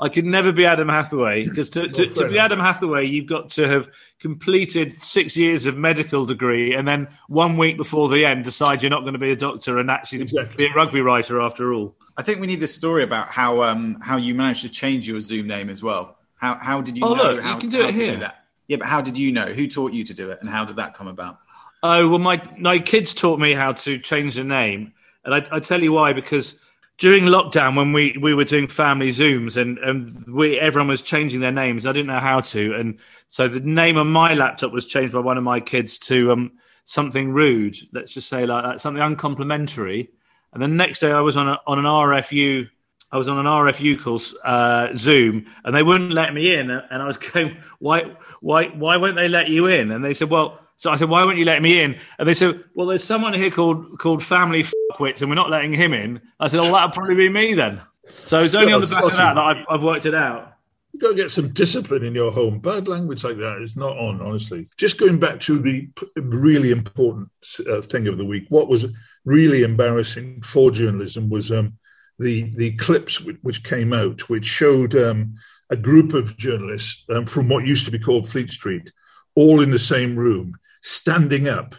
I 0.00 0.08
could 0.08 0.24
never 0.24 0.52
be 0.52 0.64
Adam 0.64 0.88
Hathaway 0.88 1.44
because 1.44 1.70
to, 1.70 1.88
to, 1.88 2.06
to, 2.06 2.28
be 2.28 2.38
Adam 2.38 2.60
Hathaway, 2.60 3.06
you've 3.06 3.26
got 3.26 3.50
to 3.50 3.68
have 3.68 3.88
completed 4.20 4.92
six 5.02 5.36
years 5.36 5.66
of 5.66 5.76
medical 5.76 6.24
degree 6.24 6.74
and 6.74 6.86
then 6.86 7.08
one 7.28 7.56
week 7.56 7.76
before 7.76 8.08
the 8.08 8.24
end 8.24 8.44
decide 8.44 8.82
you're 8.82 8.90
not 8.90 9.00
going 9.00 9.14
to 9.14 9.18
be 9.18 9.32
a 9.32 9.36
doctor 9.36 9.78
and 9.78 9.90
actually 9.90 10.22
exactly. 10.22 10.66
be 10.66 10.70
a 10.70 10.74
rugby 10.74 11.00
writer 11.00 11.40
after 11.40 11.72
all. 11.72 11.96
I 12.16 12.22
think 12.22 12.40
we 12.40 12.46
need 12.46 12.60
the 12.60 12.68
story 12.68 13.02
about 13.02 13.28
how 13.28 13.62
um, 13.62 14.00
how 14.00 14.16
you 14.16 14.34
managed 14.34 14.62
to 14.62 14.68
change 14.68 15.08
your 15.08 15.20
Zoom 15.20 15.46
name 15.46 15.70
as 15.70 15.82
well. 15.82 16.18
How 16.34 16.56
how 16.56 16.80
did 16.80 16.98
you 16.98 17.04
oh, 17.04 17.14
know 17.14 17.32
look, 17.34 17.42
how, 17.42 17.54
you 17.54 17.60
can 17.60 17.70
do 17.70 17.82
it 17.82 17.94
here. 17.94 18.12
Do 18.14 18.20
that? 18.20 18.44
Yeah, 18.66 18.78
but 18.78 18.86
how 18.86 19.00
did 19.00 19.16
you 19.16 19.32
know? 19.32 19.46
Who 19.46 19.66
taught 19.68 19.92
you 19.92 20.04
to 20.04 20.14
do 20.14 20.30
it, 20.30 20.38
and 20.40 20.50
how 20.50 20.64
did 20.64 20.76
that 20.76 20.94
come 20.94 21.06
about? 21.06 21.38
Oh 21.82 22.08
well, 22.08 22.18
my 22.18 22.42
my 22.58 22.80
kids 22.80 23.14
taught 23.14 23.38
me 23.38 23.52
how 23.52 23.72
to 23.72 23.98
change 23.98 24.34
the 24.34 24.44
name, 24.44 24.92
and 25.24 25.34
I, 25.34 25.46
I 25.50 25.60
tell 25.60 25.80
you 25.80 25.92
why 25.92 26.12
because 26.12 26.58
during 26.98 27.24
lockdown 27.24 27.76
when 27.76 27.92
we, 27.92 28.16
we 28.20 28.34
were 28.34 28.44
doing 28.44 28.66
family 28.68 29.10
zooms 29.10 29.56
and, 29.56 29.78
and 29.78 30.26
we 30.26 30.58
everyone 30.58 30.88
was 30.88 31.02
changing 31.02 31.40
their 31.40 31.52
names 31.52 31.86
i 31.86 31.92
didn't 31.92 32.08
know 32.08 32.20
how 32.20 32.40
to 32.40 32.74
and 32.74 32.98
so 33.28 33.48
the 33.48 33.60
name 33.60 33.96
on 33.96 34.08
my 34.08 34.34
laptop 34.34 34.72
was 34.72 34.86
changed 34.86 35.12
by 35.12 35.20
one 35.20 35.38
of 35.38 35.44
my 35.44 35.60
kids 35.60 35.98
to 35.98 36.32
um, 36.32 36.52
something 36.84 37.32
rude 37.32 37.76
let's 37.92 38.12
just 38.12 38.28
say 38.28 38.44
like 38.46 38.64
that 38.64 38.80
something 38.80 39.02
uncomplimentary 39.02 40.10
and 40.52 40.62
the 40.62 40.68
next 40.68 41.00
day 41.00 41.12
i 41.12 41.20
was 41.20 41.36
on, 41.36 41.48
a, 41.48 41.58
on 41.66 41.78
an 41.78 41.84
rfu 41.84 42.68
I 43.10 43.16
was 43.16 43.28
on 43.28 43.38
an 43.38 43.46
RFU 43.46 43.98
call, 43.98 44.20
uh, 44.44 44.94
Zoom, 44.94 45.46
and 45.64 45.74
they 45.74 45.82
wouldn't 45.82 46.12
let 46.12 46.34
me 46.34 46.54
in. 46.54 46.70
And 46.70 47.02
I 47.02 47.06
was 47.06 47.16
going, 47.32 47.56
why, 47.78 48.16
why, 48.40 48.66
why 48.66 48.96
won't 48.98 49.16
they 49.16 49.28
let 49.28 49.48
you 49.48 49.66
in? 49.66 49.90
And 49.90 50.04
they 50.04 50.14
said, 50.14 50.28
well, 50.30 50.60
so 50.78 50.92
I 50.92 50.96
said, 50.96 51.08
why 51.08 51.24
won't 51.24 51.38
you 51.38 51.44
let 51.44 51.60
me 51.60 51.82
in? 51.82 51.98
And 52.20 52.28
they 52.28 52.34
said, 52.34 52.62
well, 52.72 52.86
there's 52.86 53.02
someone 53.02 53.34
here 53.34 53.50
called 53.50 53.98
called 53.98 54.22
Family 54.22 54.62
Fuckwits, 54.62 55.20
and 55.20 55.28
we're 55.28 55.34
not 55.34 55.50
letting 55.50 55.72
him 55.72 55.92
in. 55.92 56.20
I 56.38 56.46
said, 56.46 56.60
well, 56.60 56.72
that'll 56.72 56.90
probably 56.90 57.16
be 57.16 57.28
me 57.28 57.54
then. 57.54 57.80
So 58.06 58.38
it's 58.38 58.54
only 58.54 58.72
on 58.72 58.80
the 58.80 58.86
back 58.86 59.02
of 59.02 59.10
that 59.10 59.34
that 59.34 59.38
I've, 59.38 59.66
I've 59.68 59.82
worked 59.82 60.06
it 60.06 60.14
out. 60.14 60.54
You've 60.92 61.02
got 61.02 61.08
to 61.08 61.14
get 61.16 61.32
some 61.32 61.52
discipline 61.52 62.04
in 62.04 62.14
your 62.14 62.30
home. 62.30 62.60
Bad 62.60 62.86
language 62.86 63.24
like 63.24 63.38
that 63.38 63.60
is 63.60 63.76
not 63.76 63.98
on, 63.98 64.20
honestly. 64.22 64.68
Just 64.76 64.98
going 64.98 65.18
back 65.18 65.40
to 65.40 65.58
the 65.58 65.88
really 66.16 66.70
important 66.70 67.28
uh, 67.68 67.82
thing 67.82 68.06
of 68.06 68.16
the 68.16 68.24
week, 68.24 68.46
what 68.48 68.68
was 68.68 68.86
really 69.24 69.64
embarrassing 69.64 70.42
for 70.42 70.70
journalism 70.70 71.28
was 71.28 71.50
um, 71.50 71.76
the 72.20 72.54
the 72.56 72.70
clips 72.76 73.20
which 73.20 73.64
came 73.64 73.92
out, 73.92 74.28
which 74.28 74.46
showed 74.46 74.94
um, 74.94 75.34
a 75.70 75.76
group 75.76 76.14
of 76.14 76.36
journalists 76.36 77.04
um, 77.10 77.26
from 77.26 77.48
what 77.48 77.66
used 77.66 77.84
to 77.84 77.90
be 77.90 77.98
called 77.98 78.28
Fleet 78.28 78.50
Street, 78.50 78.92
all 79.34 79.60
in 79.60 79.72
the 79.72 79.78
same 79.78 80.16
room, 80.16 80.56
standing 80.82 81.48
up, 81.48 81.74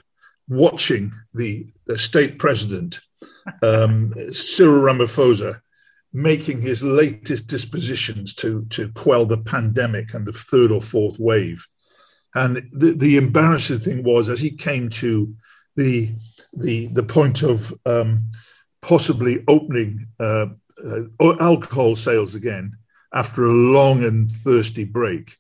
watching 0.48 1.12
the, 1.34 1.68
the 1.86 1.98
state 1.98 2.40
president, 2.40 3.00
um, 3.62 4.14
Cyril 4.32 4.82
Ramaphosa, 4.82 5.62
making 6.12 6.62
his 6.62 6.82
latest 6.82 7.48
dispositions 7.48 8.34
to, 8.36 8.66
to 8.72 8.92
quell 8.94 9.26
the 9.26 9.38
pandemic 9.38 10.14
and 10.14 10.26
the 10.26 10.34
third 10.34 10.72
or 10.72 10.82
fourth 10.82 11.20
wave. 11.20 11.66
And 12.36 12.70
the, 12.74 12.94
the 12.94 13.18
embarrassing 13.18 13.80
thing 13.80 14.04
was, 14.04 14.30
as 14.30 14.40
he 14.40 14.52
came 14.52 14.90
to 14.90 15.34
the 15.76 16.12
the 16.54 16.88
the 16.88 17.04
point 17.04 17.44
of 17.44 17.74
um, 17.86 18.32
possibly 18.82 19.44
opening 19.48 20.08
uh, 20.20 20.48
uh, 20.84 21.36
alcohol 21.40 21.96
sales 21.96 22.36
again 22.36 22.78
after 23.14 23.44
a 23.44 23.52
long 23.52 24.04
and 24.04 24.30
thirsty 24.30 24.84
break. 24.84 25.38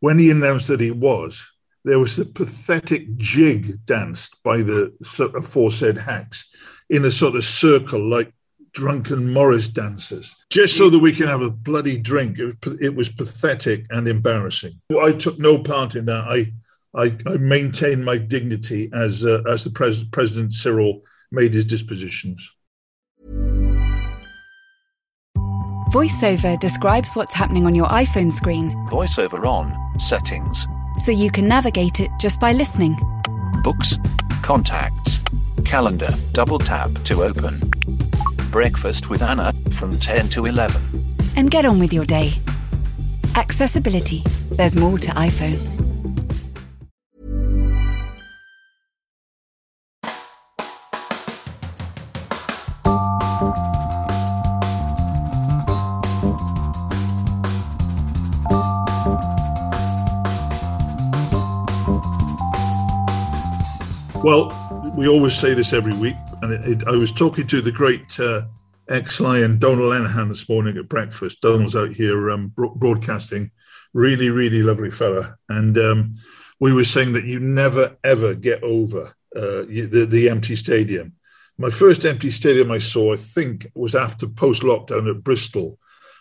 When 0.00 0.18
he 0.18 0.30
announced 0.30 0.68
that 0.68 0.80
he 0.80 0.90
was, 0.90 1.46
there 1.84 1.98
was 1.98 2.18
a 2.18 2.24
pathetic 2.24 3.16
jig 3.16 3.84
danced 3.84 4.42
by 4.42 4.58
the 4.58 4.92
aforesaid 5.34 5.98
hacks 5.98 6.50
in 6.90 7.04
a 7.04 7.10
sort 7.10 7.36
of 7.36 7.44
circle 7.44 8.08
like 8.08 8.32
drunken 8.72 9.32
Morris 9.32 9.68
dancers, 9.68 10.34
just 10.50 10.76
so 10.76 10.90
that 10.90 10.98
we 10.98 11.12
can 11.12 11.28
have 11.28 11.42
a 11.42 11.50
bloody 11.50 11.96
drink. 11.96 12.38
It 12.38 12.44
was, 12.46 12.78
it 12.80 12.94
was 12.94 13.08
pathetic 13.08 13.86
and 13.90 14.08
embarrassing. 14.08 14.80
I 15.00 15.12
took 15.12 15.38
no 15.38 15.58
part 15.58 15.94
in 15.94 16.06
that. 16.06 16.24
I 16.28 16.52
I, 16.96 17.16
I 17.26 17.36
maintained 17.38 18.04
my 18.04 18.18
dignity 18.18 18.90
as 18.94 19.24
uh, 19.24 19.42
as 19.48 19.64
the 19.64 19.70
pres- 19.70 20.04
President 20.04 20.52
Cyril 20.52 21.02
made 21.32 21.52
his 21.52 21.64
dispositions. 21.64 22.48
VoiceOver 25.92 26.58
describes 26.58 27.14
what's 27.14 27.34
happening 27.34 27.66
on 27.66 27.74
your 27.74 27.86
iPhone 27.86 28.32
screen. 28.32 28.70
VoiceOver 28.88 29.44
on 29.46 29.72
settings. 29.98 30.66
So 30.98 31.10
you 31.10 31.30
can 31.30 31.48
navigate 31.48 32.00
it 32.00 32.10
just 32.18 32.40
by 32.40 32.52
listening. 32.52 32.96
Books, 33.62 33.98
contacts, 34.42 35.20
calendar, 35.64 36.14
double 36.32 36.58
tap 36.58 36.92
to 37.04 37.24
open. 37.24 37.70
Breakfast 38.50 39.10
with 39.10 39.22
Anna 39.22 39.52
from 39.70 39.92
10 39.92 40.28
to 40.30 40.46
11. 40.46 41.16
And 41.36 41.50
get 41.50 41.64
on 41.64 41.78
with 41.78 41.92
your 41.92 42.04
day. 42.04 42.32
Accessibility. 43.34 44.22
There's 44.52 44.76
more 44.76 44.98
to 44.98 45.10
iPhone. 45.10 45.83
Well, 64.24 64.48
we 64.96 65.06
always 65.06 65.38
say 65.38 65.52
this 65.52 65.74
every 65.74 65.92
week, 65.98 66.16
and 66.40 66.50
it, 66.50 66.64
it, 66.64 66.88
I 66.88 66.92
was 66.92 67.12
talking 67.12 67.46
to 67.48 67.60
the 67.60 67.70
great 67.70 68.18
uh, 68.18 68.46
ex-lion 68.88 69.58
Donal 69.58 69.90
Lenihan 69.90 70.30
this 70.30 70.48
morning 70.48 70.78
at 70.78 70.88
breakfast. 70.88 71.42
Donal's 71.42 71.76
out 71.76 71.92
here 71.92 72.30
um, 72.30 72.50
broadcasting, 72.56 73.50
really, 73.92 74.30
really 74.30 74.62
lovely 74.62 74.90
fella, 74.90 75.36
and 75.50 75.76
um, 75.76 76.14
we 76.58 76.72
were 76.72 76.84
saying 76.84 77.12
that 77.12 77.26
you 77.26 77.38
never 77.38 77.98
ever 78.02 78.32
get 78.32 78.62
over 78.62 79.14
uh, 79.36 79.68
the, 79.68 80.08
the 80.08 80.30
empty 80.30 80.56
stadium. 80.56 81.12
My 81.58 81.68
first 81.68 82.06
empty 82.06 82.30
stadium 82.30 82.70
I 82.70 82.78
saw, 82.78 83.12
I 83.12 83.16
think, 83.16 83.66
was 83.74 83.94
after 83.94 84.26
post 84.26 84.62
lockdown 84.62 85.10
at 85.10 85.22
Bristol, 85.22 85.78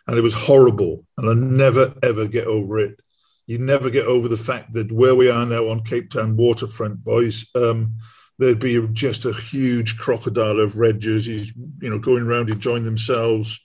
and 0.08 0.18
it 0.18 0.22
was 0.22 0.34
horrible, 0.34 1.06
and 1.18 1.30
I 1.30 1.34
never 1.36 1.94
ever 2.04 2.28
get 2.28 2.48
over 2.48 2.80
it 2.80 3.00
you 3.46 3.58
never 3.58 3.90
get 3.90 4.06
over 4.06 4.28
the 4.28 4.38
fact 4.38 4.74
that 4.74 4.92
where 4.92 5.16
we 5.16 5.30
are 5.30 5.46
now 5.46 5.68
on 5.70 5.84
Cape 5.84 6.10
Town 6.10 6.38
waterfront, 6.38 7.04
boys, 7.04 7.46
um, 7.56 7.96
there'd 8.40 8.60
be 8.60 8.88
just 8.94 9.26
a 9.26 9.34
huge 9.34 9.98
crocodile 9.98 10.60
of 10.60 10.78
red 10.78 11.00
jerseys, 11.00 11.54
you 11.82 11.90
know, 11.90 12.00
going 12.00 12.24
around 12.24 12.50
enjoying 12.50 12.86
themselves. 12.86 13.60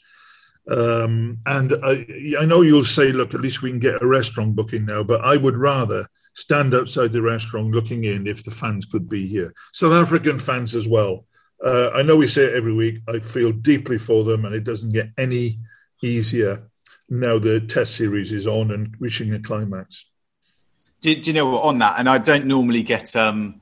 Um, 0.71 1.39
and 1.47 1.73
I, 1.83 2.07
I 2.41 2.45
know 2.45 2.61
you'll 2.61 2.83
say, 2.83 3.11
look, 3.13 3.35
at 3.35 3.41
least 3.41 3.63
we 3.63 3.71
can 3.71 3.79
get 3.79 4.03
a 4.03 4.07
restaurant 4.07 4.55
booking 4.55 4.85
now, 4.85 5.03
but 5.03 5.25
I 5.25 5.37
would 5.37 5.57
rather 5.57 6.09
stand 6.35 6.75
outside 6.75 7.13
the 7.13 7.23
restaurant 7.23 7.71
looking 7.71 8.05
in 8.05 8.27
if 8.27 8.45
the 8.45 8.51
fans 8.51 8.85
could 8.85 9.09
be 9.09 9.27
here. 9.27 9.55
South 9.73 9.93
African 9.93 10.39
fans 10.39 10.75
as 10.75 10.87
well. 10.87 11.25
Uh, 11.65 11.91
I 11.91 12.03
know 12.03 12.17
we 12.17 12.29
say 12.29 12.45
it 12.45 12.55
every 12.55 12.73
week. 12.73 12.99
I 13.09 13.19
feel 13.19 13.51
deeply 13.51 13.99
for 13.99 14.23
them, 14.25 14.45
and 14.45 14.55
it 14.55 14.65
doesn't 14.65 14.93
get 14.93 15.09
any 15.19 15.59
easier 16.03 16.69
now 17.09 17.39
the 17.39 17.61
test 17.61 17.95
series 17.95 18.33
is 18.33 18.47
on 18.47 18.71
and 18.71 18.95
reaching 18.99 19.33
a 19.33 19.41
climax. 19.41 20.07
Do, 21.01 21.15
do 21.15 21.31
you 21.31 21.35
know 21.35 21.49
what 21.51 21.63
on 21.63 21.79
that? 21.79 21.99
And 21.99 22.09
I 22.09 22.19
don't 22.19 22.47
normally 22.47 22.83
get. 22.83 23.15
Um, 23.17 23.61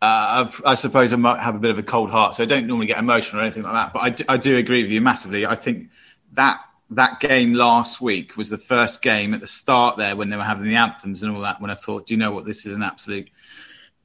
uh, 0.00 0.50
I 0.66 0.74
suppose 0.74 1.12
I 1.12 1.16
might 1.16 1.40
have 1.40 1.54
a 1.54 1.58
bit 1.58 1.70
of 1.70 1.78
a 1.78 1.82
cold 1.82 2.10
heart, 2.10 2.34
so 2.34 2.42
I 2.42 2.46
don't 2.46 2.66
normally 2.66 2.86
get 2.86 2.98
emotional 2.98 3.40
or 3.40 3.44
anything 3.44 3.62
like 3.62 3.72
that. 3.72 3.92
But 3.94 4.00
I 4.00 4.10
do, 4.10 4.24
I 4.28 4.36
do 4.36 4.56
agree 4.56 4.82
with 4.82 4.92
you 4.92 5.00
massively. 5.00 5.46
I 5.46 5.54
think 5.54 5.88
that 6.32 6.60
that 6.90 7.20
game 7.20 7.54
last 7.54 8.00
week 8.00 8.36
was 8.36 8.50
the 8.50 8.58
first 8.58 9.02
game 9.02 9.32
at 9.32 9.40
the 9.40 9.46
start 9.46 9.96
there 9.96 10.14
when 10.14 10.28
they 10.28 10.36
were 10.36 10.42
having 10.42 10.68
the 10.68 10.76
anthems 10.76 11.22
and 11.22 11.34
all 11.34 11.40
that. 11.42 11.60
When 11.60 11.70
I 11.70 11.74
thought, 11.74 12.06
do 12.06 12.14
you 12.14 12.18
know 12.18 12.32
what? 12.32 12.44
This 12.44 12.66
is 12.66 12.76
an 12.76 12.82
absolute 12.82 13.30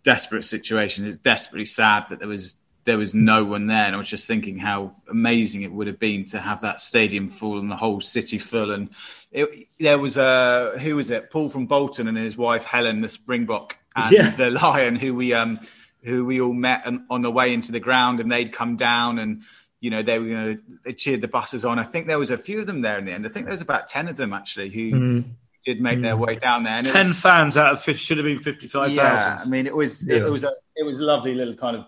desperate 0.03 0.43
situation. 0.43 1.05
It's 1.05 1.17
desperately 1.17 1.65
sad 1.65 2.07
that 2.09 2.19
there 2.19 2.27
was 2.27 2.55
there 2.89 2.97
was 2.97 3.13
no 3.13 3.45
one 3.45 3.67
there. 3.67 3.85
And 3.85 3.93
I 3.93 3.99
was 3.99 4.07
just 4.07 4.27
thinking 4.27 4.57
how 4.57 4.95
amazing 5.07 5.61
it 5.61 5.71
would 5.71 5.85
have 5.85 5.99
been 5.99 6.25
to 6.25 6.39
have 6.39 6.61
that 6.61 6.81
stadium 6.81 7.29
full 7.29 7.59
and 7.59 7.69
the 7.69 7.75
whole 7.75 8.01
city 8.01 8.39
full. 8.39 8.71
And 8.71 8.89
it, 9.31 9.67
there 9.79 9.99
was 9.99 10.17
a 10.17 10.73
who 10.81 10.95
was 10.95 11.11
it? 11.11 11.29
Paul 11.29 11.49
from 11.49 11.67
Bolton 11.67 12.07
and 12.07 12.17
his 12.17 12.35
wife 12.35 12.63
Helen, 12.65 13.01
the 13.01 13.09
Springbok, 13.09 13.77
and 13.95 14.11
yeah. 14.11 14.29
the 14.31 14.49
Lion, 14.49 14.95
who 14.95 15.13
we 15.13 15.33
um 15.33 15.59
who 16.03 16.25
we 16.25 16.41
all 16.41 16.53
met 16.53 16.87
on, 16.87 17.05
on 17.11 17.21
the 17.21 17.29
way 17.29 17.53
into 17.53 17.71
the 17.71 17.79
ground, 17.79 18.19
and 18.19 18.31
they'd 18.31 18.51
come 18.51 18.75
down 18.75 19.19
and. 19.19 19.43
You 19.81 19.91
know, 19.91 20.03
they 20.03 20.19
were 20.19 20.27
going 20.27 20.57
to, 20.57 20.63
they 20.83 20.91
cheered 20.91 21.21
the 21.21 21.29
buses 21.29 21.63
on. 21.63 21.79
I 21.79 21.83
think 21.83 22.07
there 22.07 22.19
was 22.19 22.31
a 22.31 22.37
few 22.37 22.59
of 22.59 22.67
them 22.67 22.81
there 22.81 22.97
in 22.97 23.05
the 23.05 23.13
end. 23.13 23.25
I 23.25 23.29
think 23.29 23.45
there 23.45 23.53
was 23.53 23.61
about 23.61 23.87
10 23.87 24.09
of 24.09 24.17
them 24.17 24.33
actually 24.33 24.69
who, 24.71 24.91
mm 24.91 25.23
did 25.65 25.81
make 25.81 25.99
mm. 25.99 26.03
their 26.03 26.17
way 26.17 26.35
down 26.35 26.63
there. 26.63 26.73
And 26.73 26.87
Ten 26.87 27.09
was, 27.09 27.19
fans 27.19 27.57
out 27.57 27.73
of 27.73 27.81
50, 27.81 27.99
should 28.01 28.17
have 28.17 28.25
been 28.25 28.39
fifty 28.39 28.67
five 28.67 28.93
thousand. 28.93 28.95
Yeah, 28.95 29.41
I 29.41 29.45
mean, 29.45 29.67
it 29.67 29.75
was 29.75 30.07
yeah. 30.07 30.17
it 30.17 30.29
was 30.29 30.43
a 30.43 30.53
it 30.75 30.85
was 30.85 30.99
a 30.99 31.05
lovely 31.05 31.35
little 31.35 31.55
kind 31.55 31.75
of 31.75 31.85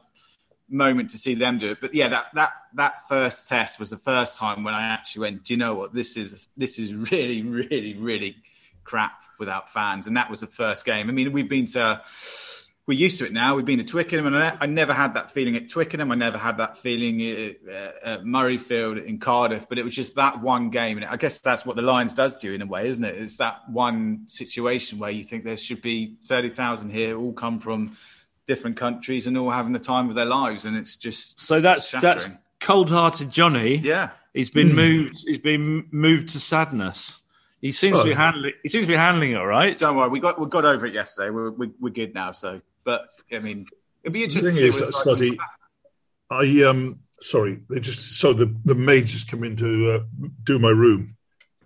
moment 0.71 1.11
to 1.11 1.17
see 1.17 1.35
them 1.35 1.57
do 1.57 1.71
it. 1.71 1.79
But 1.81 1.93
yeah, 1.93 2.09
that 2.09 2.27
that 2.33 2.51
that 2.75 3.07
first 3.07 3.47
test 3.47 3.79
was 3.79 3.89
the 3.89 3.97
first 3.97 4.37
time 4.37 4.63
when 4.63 4.73
I 4.73 4.83
actually 4.83 5.21
went, 5.21 5.43
do 5.43 5.53
you 5.53 5.57
know 5.57 5.75
what? 5.75 5.93
This 5.93 6.17
is 6.17 6.47
this 6.57 6.79
is 6.79 6.93
really, 7.11 7.43
really, 7.43 7.95
really 7.95 8.35
crap 8.83 9.23
without 9.37 9.69
fans. 9.69 10.07
And 10.07 10.17
that 10.17 10.29
was 10.29 10.41
the 10.41 10.47
first 10.47 10.85
game. 10.85 11.09
I 11.09 11.11
mean, 11.11 11.31
we've 11.31 11.49
been 11.49 11.65
to 11.67 12.01
we're 12.87 12.97
used 12.97 13.19
to 13.19 13.25
it 13.25 13.31
now. 13.31 13.55
We've 13.55 13.65
been 13.65 13.77
to 13.77 13.85
Twickenham, 13.85 14.25
and 14.25 14.35
I, 14.35 14.65
never 14.65 14.91
had 14.91 15.13
that 15.13 15.29
feeling 15.29 15.55
at 15.55 15.69
Twickenham. 15.69 16.11
I 16.11 16.15
never 16.15 16.37
had 16.37 16.57
that 16.57 16.75
feeling 16.75 17.21
uh, 17.21 17.71
uh, 17.71 17.73
at, 17.73 18.03
at 18.03 18.23
Murrayfield 18.23 19.05
in 19.05 19.19
Cardiff. 19.19 19.69
But 19.69 19.77
it 19.77 19.85
was 19.85 19.95
just 19.95 20.15
that 20.15 20.41
one 20.41 20.71
game, 20.71 20.97
and 20.97 21.05
I 21.05 21.15
guess 21.15 21.37
that's 21.39 21.63
what 21.63 21.75
the 21.75 21.83
Lions 21.83 22.13
does 22.13 22.37
to 22.37 22.47
you 22.47 22.53
in 22.53 22.61
a 22.61 22.65
way, 22.65 22.87
isn't 22.87 23.03
it? 23.03 23.15
It's 23.15 23.37
that 23.37 23.69
one 23.69 24.23
situation 24.27 24.97
where 24.97 25.11
you 25.11 25.23
think 25.23 25.43
there 25.43 25.57
should 25.57 25.81
be 25.81 26.17
thirty 26.25 26.49
thousand 26.49 26.89
here, 26.89 27.17
all 27.17 27.33
come 27.33 27.59
from 27.59 27.95
different 28.51 28.75
countries 28.75 29.27
and 29.27 29.37
all 29.37 29.49
having 29.49 29.71
the 29.71 29.79
time 29.79 30.09
of 30.09 30.15
their 30.15 30.25
lives, 30.25 30.65
and 30.65 30.75
it's 30.75 30.97
just 30.97 31.39
so 31.39 31.61
that's 31.61 31.87
shattering. 31.87 32.13
that's 32.13 32.27
cold-hearted 32.59 33.29
Johnny. 33.29 33.77
Yeah, 33.77 34.09
he's 34.33 34.49
been 34.49 34.71
mm. 34.71 34.75
moved. 34.75 35.23
He's 35.25 35.37
been 35.37 35.87
moved 35.91 36.29
to 36.29 36.39
sadness. 36.41 37.23
He 37.61 37.71
seems 37.71 37.97
oh, 37.97 38.03
to 38.03 38.09
be 38.09 38.13
handling. 38.13 38.51
He 38.61 38.67
seems 38.67 38.83
to 38.83 38.91
be 38.91 38.97
handling 38.97 39.31
it 39.31 39.37
all 39.37 39.47
right. 39.47 39.77
Don't 39.77 39.95
worry, 39.95 40.09
we 40.09 40.19
got 40.19 40.37
we 40.37 40.47
got 40.47 40.65
over 40.65 40.85
it 40.85 40.93
yesterday. 40.93 41.29
We're 41.29 41.51
we, 41.51 41.67
are 41.67 41.71
we 41.79 41.89
are 41.89 41.93
good 41.93 42.13
now. 42.13 42.33
So, 42.33 42.59
but 42.83 43.07
I 43.31 43.39
mean, 43.39 43.67
it'd 44.03 44.11
be 44.11 44.25
interesting. 44.25 44.53
The 44.53 44.69
thing 44.71 44.89
is, 44.89 45.05
like 45.05 45.39
I 46.29 46.63
um 46.67 46.99
sorry, 47.21 47.61
they 47.69 47.79
just 47.79 48.19
so 48.19 48.33
the 48.33 48.53
the 48.65 48.75
maid 48.75 49.05
just 49.05 49.31
come 49.31 49.45
in 49.45 49.55
to 49.55 49.91
uh, 49.91 50.27
do 50.43 50.59
my 50.59 50.71
room. 50.71 51.15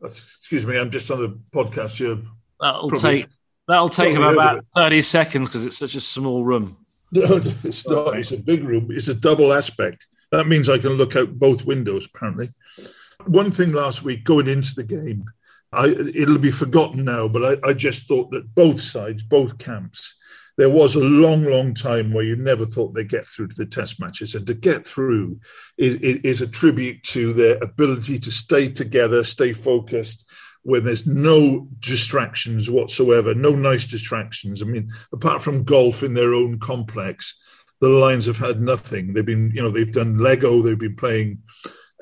Excuse 0.03 0.67
me, 0.67 0.77
I'm 0.77 0.91
just 0.91 1.09
on 1.09 1.19
the 1.19 1.39
podcast 1.51 1.97
here. 1.97 2.19
That'll 2.59 2.89
Probably. 2.89 3.21
take 3.23 3.29
That'll 3.67 3.89
take 3.89 4.15
him 4.15 4.23
about 4.23 4.65
30 4.75 5.01
seconds 5.01 5.49
because 5.49 5.65
it's 5.65 5.77
such 5.77 5.95
a 5.95 6.01
small 6.01 6.43
room. 6.43 6.77
No, 7.11 7.41
it's 7.63 7.87
not. 7.87 8.17
It's 8.17 8.31
a 8.31 8.37
big 8.37 8.63
room. 8.63 8.89
It's 8.91 9.07
a 9.07 9.15
double 9.15 9.53
aspect. 9.53 10.07
That 10.31 10.47
means 10.47 10.69
I 10.69 10.77
can 10.77 10.93
look 10.93 11.15
out 11.15 11.39
both 11.39 11.65
windows, 11.65 12.07
apparently. 12.13 12.49
one 13.25 13.51
thing 13.51 13.71
last 13.71 14.03
week 14.03 14.23
going 14.23 14.47
into 14.47 14.75
the 14.75 14.83
game, 14.83 15.25
I, 15.71 15.87
it'll 15.87 16.37
be 16.37 16.51
forgotten 16.51 17.05
now, 17.05 17.27
but 17.27 17.63
I, 17.63 17.69
I 17.69 17.73
just 17.73 18.07
thought 18.07 18.31
that 18.31 18.53
both 18.53 18.81
sides, 18.81 19.23
both 19.23 19.57
camps, 19.57 20.15
there 20.57 20.69
was 20.69 20.95
a 20.95 20.99
long, 20.99 21.43
long 21.43 21.73
time 21.73 22.13
where 22.13 22.23
you 22.23 22.35
never 22.35 22.65
thought 22.65 22.93
they'd 22.93 23.09
get 23.09 23.27
through 23.27 23.49
to 23.49 23.55
the 23.55 23.65
test 23.65 23.99
matches. 23.99 24.35
And 24.35 24.47
to 24.47 24.53
get 24.53 24.85
through 24.85 25.39
is, 25.77 25.95
is, 25.95 26.41
a 26.41 26.47
tribute 26.47 27.03
to 27.03 27.33
their 27.33 27.57
ability 27.61 28.19
to 28.19 28.31
stay 28.31 28.69
together, 28.69 29.23
stay 29.23 29.51
focused, 29.51 30.29
when 30.65 30.83
there's 30.83 31.05
no 31.05 31.67
distractions 31.79 32.71
whatsoever, 32.71 33.35
no 33.35 33.51
nice 33.51 33.85
distractions. 33.85 34.63
I 34.63 34.65
mean, 34.65 34.91
apart 35.13 35.43
from 35.43 35.63
golf 35.63 36.01
in 36.01 36.15
their 36.15 36.33
own 36.33 36.57
complex, 36.57 37.39
the 37.81 37.87
Lions 37.87 38.25
have 38.25 38.37
had 38.37 38.61
nothing. 38.61 39.13
They've 39.13 39.23
been, 39.23 39.51
you 39.53 39.61
know, 39.61 39.69
they've 39.69 39.91
done 39.91 40.17
Lego, 40.17 40.63
they've 40.63 40.77
been 40.77 40.95
playing 40.95 41.43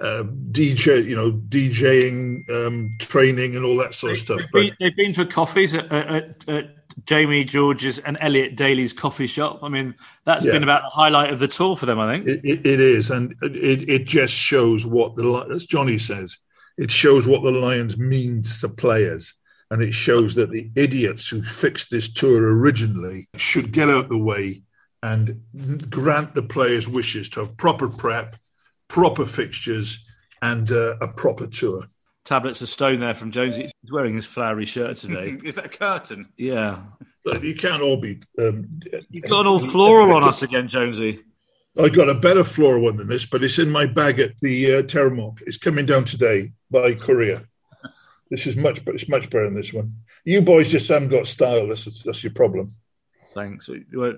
uh, 0.01 0.23
DJ, 0.51 1.05
you 1.05 1.15
know, 1.15 1.33
DJing, 1.33 2.49
um, 2.49 2.95
training, 2.99 3.57
and 3.57 3.65
all 3.65 3.75
that 3.77 3.93
sort 3.93 4.13
of 4.13 4.19
stuff. 4.19 4.41
They've 4.53 4.63
been, 4.63 4.71
they've 4.79 4.95
been 4.95 5.13
for 5.13 5.25
coffees 5.25 5.75
at, 5.75 5.91
at, 5.91 6.47
at, 6.47 6.65
Jamie 7.05 7.43
George's 7.43 7.99
and 7.99 8.17
Elliot 8.21 8.55
Daly's 8.55 8.93
coffee 8.93 9.27
shop. 9.27 9.59
I 9.61 9.67
mean, 9.67 9.95
that's 10.25 10.45
yeah. 10.45 10.51
been 10.51 10.63
about 10.63 10.83
the 10.83 10.89
highlight 10.89 11.33
of 11.33 11.39
the 11.39 11.47
tour 11.47 11.75
for 11.75 11.85
them. 11.85 11.99
I 11.99 12.13
think 12.13 12.27
it, 12.27 12.41
it, 12.45 12.65
it 12.65 12.79
is, 12.79 13.09
and 13.09 13.35
it, 13.41 13.89
it 13.89 14.05
just 14.05 14.33
shows 14.33 14.85
what 14.85 15.15
the 15.15 15.47
as 15.51 15.65
Johnny 15.65 15.97
says, 15.97 16.37
it 16.77 16.91
shows 16.91 17.27
what 17.27 17.43
the 17.43 17.51
Lions 17.51 17.97
means 17.97 18.61
to 18.61 18.69
players. 18.69 19.33
And 19.71 19.81
it 19.81 19.93
shows 19.93 20.35
that 20.35 20.51
the 20.51 20.69
idiots 20.75 21.27
who 21.27 21.41
fixed 21.41 21.89
this 21.89 22.13
tour 22.13 22.55
originally 22.55 23.27
should 23.35 23.71
get 23.71 23.89
out 23.89 24.09
the 24.09 24.17
way 24.17 24.61
and 25.01 25.41
grant 25.89 26.33
the 26.33 26.43
players' 26.43 26.87
wishes 26.87 27.29
to 27.29 27.41
have 27.41 27.57
proper 27.57 27.89
prep, 27.89 28.35
proper 28.87 29.25
fixtures, 29.25 30.05
and 30.41 30.71
uh, 30.71 30.95
a 31.01 31.07
proper 31.07 31.47
tour. 31.47 31.85
Tablets 32.25 32.61
of 32.61 32.69
stone 32.69 32.99
there 32.99 33.15
from 33.15 33.31
Jones. 33.31 33.57
He's 33.57 33.71
wearing 33.91 34.15
his 34.15 34.25
flowery 34.25 34.65
shirt 34.65 34.95
today. 34.97 35.37
Is 35.43 35.55
that 35.55 35.65
a 35.65 35.69
curtain? 35.69 36.29
Yeah. 36.37 36.79
But 37.25 37.43
you 37.43 37.55
can't 37.55 37.81
all 37.81 37.97
be. 37.97 38.21
Um, 38.39 38.79
You've 39.09 39.25
gone 39.25 39.47
all 39.47 39.59
floral 39.59 40.13
on 40.13 40.27
us 40.27 40.41
again, 40.41 40.67
Jonesy. 40.67 41.21
I 41.77 41.89
got 41.89 42.09
a 42.09 42.13
better 42.13 42.43
floral 42.43 42.83
one 42.83 42.97
than 42.97 43.07
this, 43.07 43.25
but 43.25 43.43
it's 43.43 43.57
in 43.57 43.71
my 43.71 43.87
bag 43.87 44.19
at 44.19 44.37
the 44.39 44.75
uh, 44.75 44.81
Terramok. 44.83 45.41
It's 45.47 45.57
coming 45.57 45.85
down 45.85 46.05
today 46.05 46.51
by 46.69 46.93
courier. 46.93 47.47
This 48.29 48.45
is 48.45 48.55
much, 48.55 48.85
but 48.85 48.95
it's 48.95 49.09
much 49.09 49.29
better 49.29 49.45
than 49.45 49.55
this 49.55 49.73
one. 49.73 49.93
You 50.23 50.41
boys 50.41 50.69
just 50.69 50.87
haven't 50.87 51.09
got 51.09 51.27
style. 51.27 51.67
That's 51.67 52.03
that's 52.03 52.23
your 52.23 52.33
problem. 52.33 52.75
Thanks. 53.33 53.69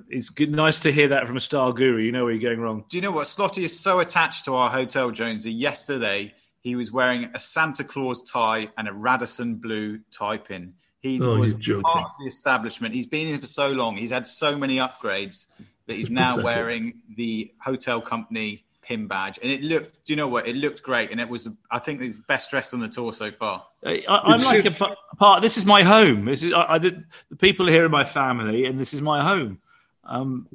It's 0.10 0.30
good, 0.30 0.52
nice 0.52 0.80
to 0.80 0.92
hear 0.92 1.10
that 1.10 1.28
from 1.28 1.38
a 1.38 1.42
style 1.42 1.72
guru. 1.72 2.02
You 2.02 2.12
know 2.12 2.26
where 2.26 2.34
you're 2.34 2.50
going 2.50 2.60
wrong. 2.60 2.84
Do 2.90 2.98
you 2.98 3.02
know 3.02 3.12
what? 3.12 3.28
Slotty 3.28 3.64
is 3.64 3.80
so 3.80 4.00
attached 4.00 4.46
to 4.46 4.56
our 4.56 4.70
hotel, 4.70 5.12
Jonesy. 5.12 5.54
Yesterday, 5.54 6.34
he 6.62 6.76
was 6.76 6.92
wearing 6.92 7.30
a 7.34 7.40
Santa 7.40 7.86
Claus 7.86 8.22
tie 8.24 8.70
and 8.78 8.90
a 8.90 8.94
Radisson 8.94 9.56
Blu 9.56 10.00
tie 10.12 10.38
pin. 10.38 10.74
He 11.00 11.22
oh, 11.22 11.38
was 11.38 11.54
part 11.54 12.06
of 12.06 12.12
the 12.20 12.28
establishment. 12.28 12.94
He's 12.94 13.08
been 13.08 13.28
here 13.28 13.40
for 13.40 13.46
so 13.46 13.70
long. 13.70 13.96
He's 13.96 14.12
had 14.12 14.28
so 14.28 14.58
many 14.58 14.78
upgrades 14.78 15.46
that 15.88 15.96
he's 15.96 16.10
now 16.10 16.42
wearing 16.42 17.02
the 17.16 17.52
hotel 17.60 18.02
company 18.02 18.66
pin 18.82 19.08
badge, 19.08 19.40
and 19.42 19.52
it 19.52 19.64
looked. 19.64 20.06
Do 20.06 20.14
you 20.14 20.18
know 20.18 20.28
what? 20.28 20.48
It 20.48 20.56
looked 20.56 20.84
great, 20.84 21.12
and 21.12 21.20
it 21.20 21.28
was. 21.28 21.48
I 21.72 21.80
think 21.80 22.02
his 22.02 22.20
best 22.20 22.50
dressed 22.52 22.74
on 22.74 22.80
the 22.80 22.88
tour 22.88 23.14
so 23.14 23.32
far. 23.32 23.66
I, 23.86 24.04
am 24.08 24.42
like 24.44 24.66
a 24.66 24.96
part. 25.18 25.42
This 25.42 25.58
is 25.58 25.66
my 25.66 25.84
home. 25.84 26.26
This 26.26 26.44
is 26.44 26.54
I, 26.54 26.74
I, 26.74 26.78
the, 26.78 27.04
the, 27.30 27.36
people 27.36 27.68
here 27.68 27.86
are 27.86 27.90
my 27.90 28.04
family, 28.04 28.66
and 28.66 28.80
this 28.80 28.94
is 28.94 29.02
my 29.02 29.24
home. 29.24 29.60
Um, 30.04 30.48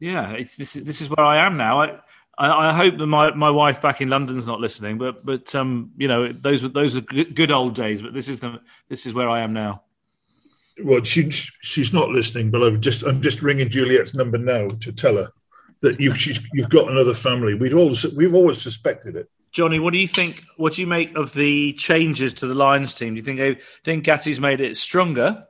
yeah, 0.00 0.36
this 0.36 0.76
is 0.76 0.84
this 0.84 1.00
is 1.00 1.08
where 1.08 1.24
I 1.24 1.46
am 1.46 1.56
now. 1.56 1.82
I, 1.82 2.00
I, 2.36 2.68
I, 2.70 2.72
hope 2.72 2.98
that 2.98 3.06
my, 3.06 3.32
my 3.32 3.50
wife 3.50 3.80
back 3.80 4.00
in 4.00 4.08
London's 4.08 4.46
not 4.46 4.60
listening, 4.60 4.98
but 4.98 5.24
but 5.24 5.54
um, 5.54 5.92
you 5.96 6.08
know 6.08 6.32
those 6.32 6.62
were 6.62 6.68
those 6.68 6.96
are 6.96 7.00
good, 7.00 7.34
good 7.34 7.50
old 7.50 7.74
days. 7.74 8.02
But 8.02 8.14
this 8.14 8.28
is 8.28 8.40
the 8.40 8.60
this 8.88 9.06
is 9.06 9.14
where 9.14 9.28
I 9.28 9.40
am 9.40 9.52
now. 9.52 9.82
Well, 10.82 11.02
she 11.04 11.30
she's 11.30 11.92
not 11.92 12.08
listening, 12.08 12.50
but 12.50 12.62
I've 12.62 12.80
just 12.80 13.04
I'm 13.04 13.22
just 13.22 13.42
ringing 13.42 13.68
Juliet's 13.68 14.14
number 14.14 14.38
now 14.38 14.68
to 14.68 14.92
tell 14.92 15.16
her 15.16 15.30
that 15.82 16.00
you've 16.00 16.18
you've 16.52 16.68
got 16.68 16.90
another 16.90 17.14
family. 17.14 17.54
We've 17.54 17.76
always 17.76 18.04
we've 18.14 18.34
always 18.34 18.60
suspected 18.60 19.16
it. 19.16 19.30
Johnny, 19.52 19.78
what 19.78 19.92
do 19.92 20.00
you 20.00 20.08
think? 20.08 20.42
What 20.56 20.74
do 20.74 20.80
you 20.80 20.88
make 20.88 21.14
of 21.16 21.32
the 21.32 21.74
changes 21.74 22.34
to 22.34 22.48
the 22.48 22.54
Lions 22.54 22.92
team? 22.92 23.14
Do 23.14 23.18
you 23.18 23.24
think 23.24 23.38
do 23.38 23.44
you 23.44 23.56
think 23.84 24.04
Gatti's 24.04 24.40
made 24.40 24.60
it 24.60 24.76
stronger, 24.76 25.46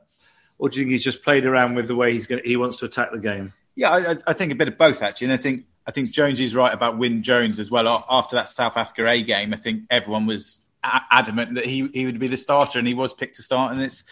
or 0.59 0.69
do 0.69 0.77
you 0.77 0.83
think 0.83 0.91
he's 0.91 1.03
just 1.03 1.23
played 1.23 1.45
around 1.45 1.73
with 1.73 1.87
the 1.87 1.95
way 1.95 2.13
he's 2.13 2.27
going 2.27 2.43
he 2.45 2.55
wants 2.55 2.77
to 2.79 2.85
attack 2.85 3.11
the 3.11 3.17
game? 3.17 3.53
Yeah, 3.75 3.91
I, 3.91 4.15
I 4.27 4.33
think 4.33 4.51
a 4.51 4.55
bit 4.55 4.67
of 4.67 4.77
both 4.77 5.01
actually, 5.01 5.25
and 5.25 5.33
I 5.33 5.37
think 5.37 5.63
I 5.87 5.91
think 5.91 6.11
Jones 6.11 6.39
is 6.39 6.53
right 6.53 6.73
about 6.73 6.99
Wyn 6.99 7.23
Jones 7.23 7.59
as 7.59 7.71
well. 7.71 8.05
After 8.07 8.35
that 8.35 8.47
South 8.47 8.77
Africa 8.77 9.09
A 9.09 9.23
game, 9.23 9.53
I 9.53 9.57
think 9.57 9.85
everyone 9.89 10.27
was 10.27 10.61
adamant 10.83 11.55
that 11.55 11.65
he 11.65 11.87
he 11.87 12.05
would 12.05 12.19
be 12.19 12.27
the 12.27 12.37
starter, 12.37 12.77
and 12.77 12.87
he 12.87 12.93
was 12.93 13.11
picked 13.11 13.37
to 13.37 13.41
start. 13.41 13.73
And 13.73 13.81
it's 13.81 14.03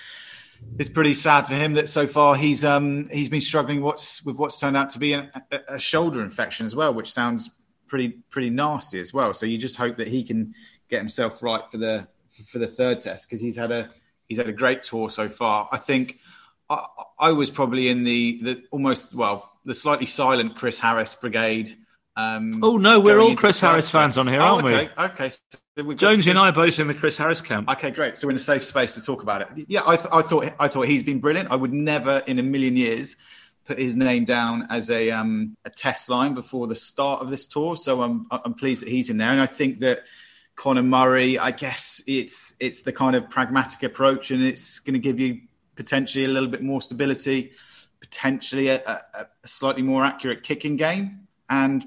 it's 0.78 0.90
pretty 0.90 1.14
sad 1.14 1.48
for 1.48 1.54
him 1.54 1.74
that 1.74 1.88
so 1.90 2.08
far 2.08 2.36
he's 2.36 2.66
um 2.66 3.08
he's 3.10 3.30
been 3.30 3.42
struggling 3.42 3.82
what's 3.82 4.24
with 4.26 4.38
what's 4.38 4.60
turned 4.60 4.76
out 4.76 4.90
to 4.90 5.00
be 5.00 5.14
a, 5.14 5.30
a 5.68 5.80
shoulder 5.80 6.22
infection 6.22 6.66
as 6.66 6.76
well, 6.76 6.94
which 6.94 7.12
sounds 7.12 7.52
pretty 7.88 8.10
pretty 8.30 8.50
nasty 8.50 9.00
as 9.00 9.14
well. 9.14 9.34
So 9.34 9.46
you 9.46 9.58
just 9.58 9.76
hope 9.76 9.98
that 9.98 10.08
he 10.08 10.24
can 10.24 10.54
get 10.90 11.00
himself 11.00 11.44
right 11.44 11.62
for 11.72 11.78
the 11.78 12.08
for 12.48 12.60
the 12.60 12.68
third 12.68 13.02
test 13.02 13.28
because 13.28 13.42
he's 13.42 13.56
had 13.56 13.72
a 13.72 13.90
he's 14.28 14.38
had 14.38 14.50
a 14.50 14.54
great 14.54 14.84
tour 14.84 15.10
so 15.10 15.30
far. 15.30 15.70
I 15.72 15.78
think 15.78 16.20
I, 16.70 16.86
I 17.20 17.32
was 17.32 17.50
probably 17.50 17.90
in 17.90 18.04
the 18.04 18.40
the 18.42 18.64
almost 18.72 19.14
well 19.14 19.52
the 19.66 19.76
slightly 19.76 20.06
silent 20.06 20.56
Chris 20.56 20.80
Harris 20.80 21.16
brigade. 21.16 21.76
Um, 22.16 22.64
oh 22.64 22.78
no, 22.78 23.00
we're 23.00 23.20
all 23.20 23.36
Chris 23.36 23.60
Harris 23.60 23.90
fans 23.90 24.18
on 24.18 24.28
here, 24.28 24.40
oh, 24.40 24.56
aren't 24.56 24.66
okay, 24.66 24.90
we? 24.98 25.04
Okay, 25.06 25.30
so 25.30 25.40
Jones 25.96 26.28
and 26.28 26.38
I 26.38 26.50
are 26.50 26.52
both 26.52 26.80
in 26.80 26.88
the 26.88 26.94
Chris 26.94 27.18
Harris 27.18 27.42
camp. 27.42 27.68
Okay, 27.70 27.90
great. 27.90 28.16
So 28.18 28.28
we're 28.28 28.32
in 28.32 28.38
a 28.38 28.40
safe 28.40 28.64
space 28.64 28.94
to 28.94 29.02
talk 29.02 29.24
about 29.24 29.42
it. 29.42 29.66
Yeah, 29.68 29.82
I, 29.86 29.96
th- 29.96 30.08
I 30.12 30.22
thought 30.22 30.54
I 30.60 30.68
thought 30.68 30.88
he's 30.88 31.04
been 31.04 31.20
brilliant. 31.20 31.52
I 31.52 31.56
would 31.56 31.74
never 31.74 32.22
in 32.28 32.38
a 32.38 32.44
million 32.44 32.78
years 32.78 33.18
put 33.66 33.80
his 33.80 33.96
name 33.96 34.26
down 34.26 34.68
as 34.70 34.92
a 34.92 35.10
um, 35.12 35.58
a 35.66 35.70
test 35.70 36.10
line 36.10 36.36
before 36.36 36.68
the 36.68 36.76
start 36.76 37.22
of 37.22 37.30
this 37.30 37.48
tour. 37.48 37.76
So 37.76 38.04
I'm 38.04 38.28
I'm 38.30 38.54
pleased 38.54 38.84
that 38.84 38.90
he's 38.90 39.10
in 39.10 39.18
there, 39.18 39.32
and 39.32 39.42
I 39.42 39.48
think 39.48 39.80
that 39.80 40.04
Conor 40.56 40.84
Murray. 40.84 41.40
I 41.40 41.50
guess 41.50 42.04
it's 42.06 42.56
it's 42.60 42.84
the 42.84 42.92
kind 42.92 43.16
of 43.16 43.30
pragmatic 43.30 43.82
approach, 43.82 44.30
and 44.30 44.44
it's 44.44 44.80
going 44.80 44.94
to 44.94 45.00
give 45.00 45.20
you 45.20 45.42
potentially 45.76 46.26
a 46.26 46.28
little 46.28 46.50
bit 46.50 46.62
more 46.62 46.84
stability 46.84 47.52
potentially 48.04 48.68
a, 48.68 48.82
a, 48.86 49.28
a 49.44 49.48
slightly 49.48 49.82
more 49.82 50.04
accurate 50.04 50.44
kicking 50.44 50.76
game. 50.76 51.26
And 51.50 51.86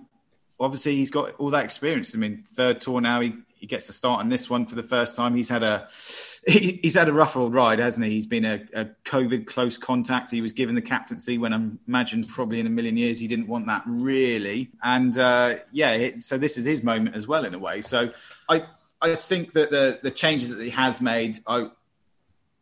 obviously, 0.58 0.96
he's 0.96 1.10
got 1.10 1.34
all 1.34 1.50
that 1.50 1.64
experience. 1.64 2.14
I 2.14 2.18
mean, 2.18 2.42
third 2.48 2.80
tour 2.80 3.02
now, 3.02 3.20
he, 3.20 3.34
he 3.66 3.68
gets 3.68 3.86
to 3.86 3.92
start 3.92 4.20
on 4.20 4.28
this 4.28 4.48
one 4.48 4.64
for 4.64 4.76
the 4.76 4.82
first 4.84 5.16
time. 5.16 5.34
He's 5.34 5.48
had 5.48 5.64
a 5.64 5.88
he, 6.46 6.78
he's 6.82 6.94
had 6.94 7.08
a 7.08 7.12
rough 7.12 7.36
old 7.36 7.52
ride, 7.52 7.80
hasn't 7.80 8.06
he? 8.06 8.12
He's 8.12 8.26
been 8.26 8.44
a, 8.44 8.64
a, 8.72 8.84
COVID 9.04 9.46
close 9.46 9.76
contact. 9.76 10.30
He 10.30 10.40
was 10.40 10.52
given 10.52 10.76
the 10.76 10.82
captaincy 10.82 11.36
when 11.36 11.52
I 11.52 11.60
imagine 11.88 12.22
probably 12.22 12.60
in 12.60 12.66
a 12.68 12.70
million 12.70 12.96
years 12.96 13.18
he 13.18 13.26
didn't 13.26 13.48
want 13.48 13.66
that 13.66 13.82
really. 13.86 14.70
And 14.84 15.18
uh, 15.18 15.56
yeah, 15.72 15.92
it, 15.92 16.20
so 16.20 16.38
this 16.38 16.56
is 16.56 16.64
his 16.64 16.84
moment 16.84 17.16
as 17.16 17.26
well 17.26 17.44
in 17.44 17.54
a 17.54 17.58
way. 17.58 17.82
So 17.82 18.12
I 18.48 18.62
I 19.02 19.16
think 19.16 19.52
that 19.54 19.72
the 19.72 19.98
the 20.00 20.12
changes 20.12 20.54
that 20.54 20.62
he 20.62 20.70
has 20.70 21.00
made, 21.00 21.40
I 21.48 21.68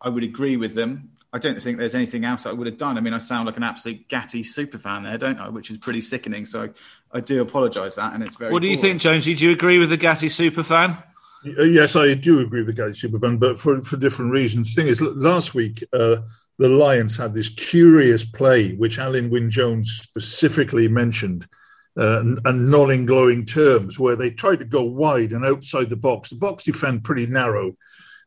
I 0.01 0.09
would 0.09 0.25
agree 0.25 0.57
with 0.57 0.75
them. 0.75 1.11
I 1.35 1.38
don't 1.38 1.61
think 1.61 1.79
there's 1.79 1.97
anything 1.97 2.25
else 2.25 2.47
I 2.47 2.53
would 2.53 2.68
have 2.68 2.79
done. 2.79 2.97
I 2.97 3.01
mean, 3.01 3.12
I 3.12 3.18
sound 3.18 3.47
like 3.47 3.57
an 3.57 3.64
absolute 3.64 4.09
Gatti 4.09 4.44
super 4.44 4.79
fan 4.79 5.03
there, 5.03 5.18
don't 5.18 5.40
I? 5.40 5.49
Which 5.49 5.68
is 5.68 5.77
pretty 5.77 6.01
sickening. 6.01 6.47
So 6.47 6.70
I 7.11 7.18
do 7.18 7.42
apologise 7.42 7.97
that, 7.97 8.14
and 8.14 8.23
it's 8.23 8.37
very. 8.37 8.53
What 8.53 8.62
do 8.62 8.68
you 8.68 8.77
think, 8.77 9.01
Jonesy? 9.01 9.35
Do 9.35 9.47
you 9.47 9.51
agree 9.51 9.79
with 9.79 9.90
the 9.90 9.97
Gatti 9.97 10.29
super 10.29 10.62
fan? 10.62 10.97
Uh, 11.59 11.64
yes, 11.64 11.97
I 11.97 12.14
do 12.14 12.38
agree 12.38 12.61
with 12.61 12.77
the 12.77 12.81
Gatti 12.81 12.92
super 12.92 13.18
fan, 13.18 13.38
but 13.38 13.59
for 13.59 13.81
for 13.81 13.97
different 13.97 14.31
reasons. 14.31 14.73
The 14.73 14.83
thing 14.83 14.88
is, 14.88 15.01
last 15.01 15.57
week 15.57 15.83
uh, 15.92 16.18
the 16.59 16.68
Lions 16.68 17.16
had 17.16 17.35
this 17.35 17.49
curious 17.49 18.25
play, 18.25 18.75
which 18.77 18.99
Alun 18.99 19.29
Wyn 19.29 19.51
Jones 19.51 19.90
specifically 19.90 20.87
mentioned. 20.87 21.49
Uh, 21.97 22.18
and, 22.18 22.40
and 22.44 22.68
not 22.68 22.90
in 22.90 23.07
glowing 23.07 23.47
terms, 23.47 24.01
where 24.01 24.16
they 24.16 24.29
tried 24.29 24.59
to 24.59 24.64
go 24.64 24.83
wide 24.83 25.31
and 25.31 25.44
outside 25.44 25.88
the 25.88 25.97
Boks. 25.97 26.31
The 26.31 26.35
box 26.35 26.64
defend 26.64 27.05
pretty 27.05 27.29
narrow, 27.29 27.77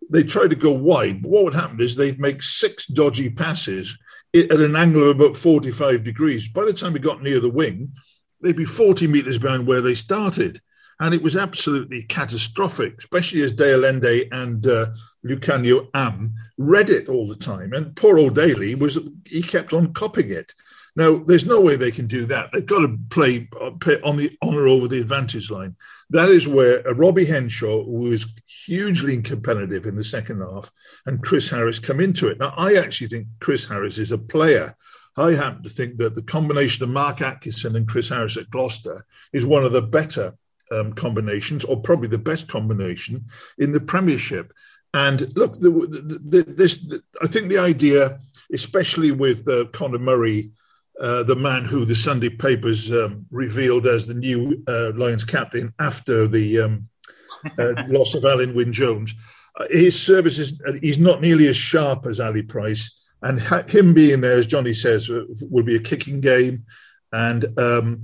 they 0.10 0.24
tried 0.24 0.50
to 0.50 0.56
go 0.56 0.72
wide, 0.72 1.22
but 1.22 1.32
what 1.32 1.44
would 1.44 1.54
happen 1.54 1.82
is 1.82 1.96
they'd 1.96 2.20
make 2.20 2.42
six 2.42 2.88
dodgy 2.88 3.30
passes 3.30 3.98
at 4.34 4.52
an 4.52 4.76
angle 4.76 5.10
of 5.10 5.20
about 5.20 5.36
45 5.36 6.04
degrees. 6.04 6.50
By 6.50 6.66
the 6.66 6.74
time 6.74 6.94
we 6.94 7.00
got 7.00 7.22
near 7.22 7.40
the 7.40 7.50
wing, 7.50 7.94
they'd 8.42 8.56
be 8.56 8.66
40 8.66 9.08
metres 9.08 9.38
behind 9.38 9.66
where 9.66 9.82
they 9.82 9.96
started. 9.96 10.62
And 11.00 11.14
it 11.14 11.22
was 11.22 11.36
absolutely 11.36 12.04
catastrophic, 12.04 12.98
especially 12.98 13.44
as 13.44 13.52
de 13.52 13.74
Allende 13.74 14.28
and 14.32 14.66
uh, 14.66 14.88
Lukhanyo 15.24 15.90
Am 15.94 16.34
read 16.58 16.90
it 16.90 17.08
all 17.08 17.28
the 17.28 17.36
time. 17.36 17.74
And 17.74 17.96
poor 17.96 18.18
old 18.18 18.36
Daly 18.36 18.74
was, 18.76 18.98
he 19.26 19.44
kept 19.44 19.74
on 19.74 19.94
copying 19.94 20.32
it. 20.32 20.54
Now, 20.96 21.18
there's 21.18 21.46
no 21.46 21.62
way 21.62 21.76
they 21.76 21.92
can 21.92 22.08
do 22.08 22.26
that. 22.26 22.50
They've 22.52 22.66
got 22.66 22.80
to 22.80 22.98
play, 23.12 23.48
play 23.80 24.02
on 24.02 24.18
the 24.18 24.36
honour 24.42 24.68
over 24.68 24.88
the 24.88 25.00
advantage 25.00 25.52
line. 25.52 25.76
That 26.10 26.30
is 26.30 26.48
where 26.48 26.82
Robbie 26.94 27.26
Henshaw, 27.26 27.84
who 27.84 28.10
was 28.10 28.26
hugely 28.68 29.22
competitive 29.22 29.86
in 29.86 29.96
the 29.96 30.04
second 30.04 30.42
half, 30.42 30.72
and 31.06 31.24
Chris 31.24 31.50
Harris 31.50 31.80
come 31.80 32.00
into 32.00 32.28
it. 32.28 32.38
Now, 32.38 32.54
I 32.58 32.76
actually 32.76 33.08
think 33.08 33.28
Chris 33.40 33.68
Harris 33.68 33.98
is 33.98 34.12
a 34.12 34.18
player. 34.18 34.76
I 35.18 35.32
happen 35.32 35.64
to 35.64 35.70
think 35.70 35.98
that 35.98 36.14
the 36.14 36.22
combination 36.22 36.84
of 36.84 36.90
Mark 36.90 37.22
Atkinson 37.22 37.76
and 37.76 37.88
Chris 37.88 38.10
Harris 38.10 38.38
at 38.38 38.52
Gloucester 38.52 39.04
is 39.34 39.46
one 39.46 39.66
of 39.66 39.72
the 39.72 39.82
better 39.82 40.36
um, 40.72 40.94
combinations, 40.94 41.64
or 41.64 41.82
probably 41.82 42.10
the 42.10 42.18
best 42.18 42.48
combination 42.48 43.26
in 43.58 43.72
the 43.72 43.80
Premiership. 43.80 44.54
And 44.94 45.36
look, 45.38 45.60
the, 45.60 45.70
the, 45.70 46.44
the, 46.44 46.54
this 46.54 46.86
I 47.22 47.28
think 47.28 47.50
the 47.50 47.58
idea, 47.58 48.20
especially 48.54 49.12
with 49.12 49.48
uh, 49.48 49.66
Conor 49.72 50.00
Murray, 50.00 50.52
uh, 51.00 51.24
the 51.24 51.36
man 51.36 51.66
who 51.66 51.86
the 51.86 51.96
Sunday 51.96 52.30
papers 52.30 52.92
um, 52.92 53.26
revealed 53.32 53.88
as 53.88 54.08
the 54.08 54.14
new 54.14 54.64
uh, 54.68 54.92
Lions 54.96 55.24
captain 55.24 55.74
after 55.80 56.28
the 56.28 56.60
um, 56.60 56.90
uh, 57.58 57.84
loss 57.88 58.14
of 58.14 58.24
Alun 58.24 58.56
Wyn 58.56 58.74
Jones, 58.74 59.14
uh, 59.60 59.66
his 59.70 60.00
service 60.00 60.40
is 60.40 60.62
he's 60.82 61.00
not 61.00 61.22
nearly 61.22 61.48
as 61.48 61.58
sharp 61.58 62.06
as 62.06 62.20
Ali 62.20 62.44
Price, 62.44 63.08
and 63.22 63.40
ha- 63.40 63.64
him 63.68 63.94
being 63.94 64.22
there, 64.22 64.38
as 64.38 64.48
Johnny 64.48 64.74
says, 64.74 65.10
will 65.10 65.64
be 65.64 65.76
a 65.76 65.80
kicking 65.80 66.22
game. 66.22 66.66
And 67.12 67.46
um, 67.58 68.04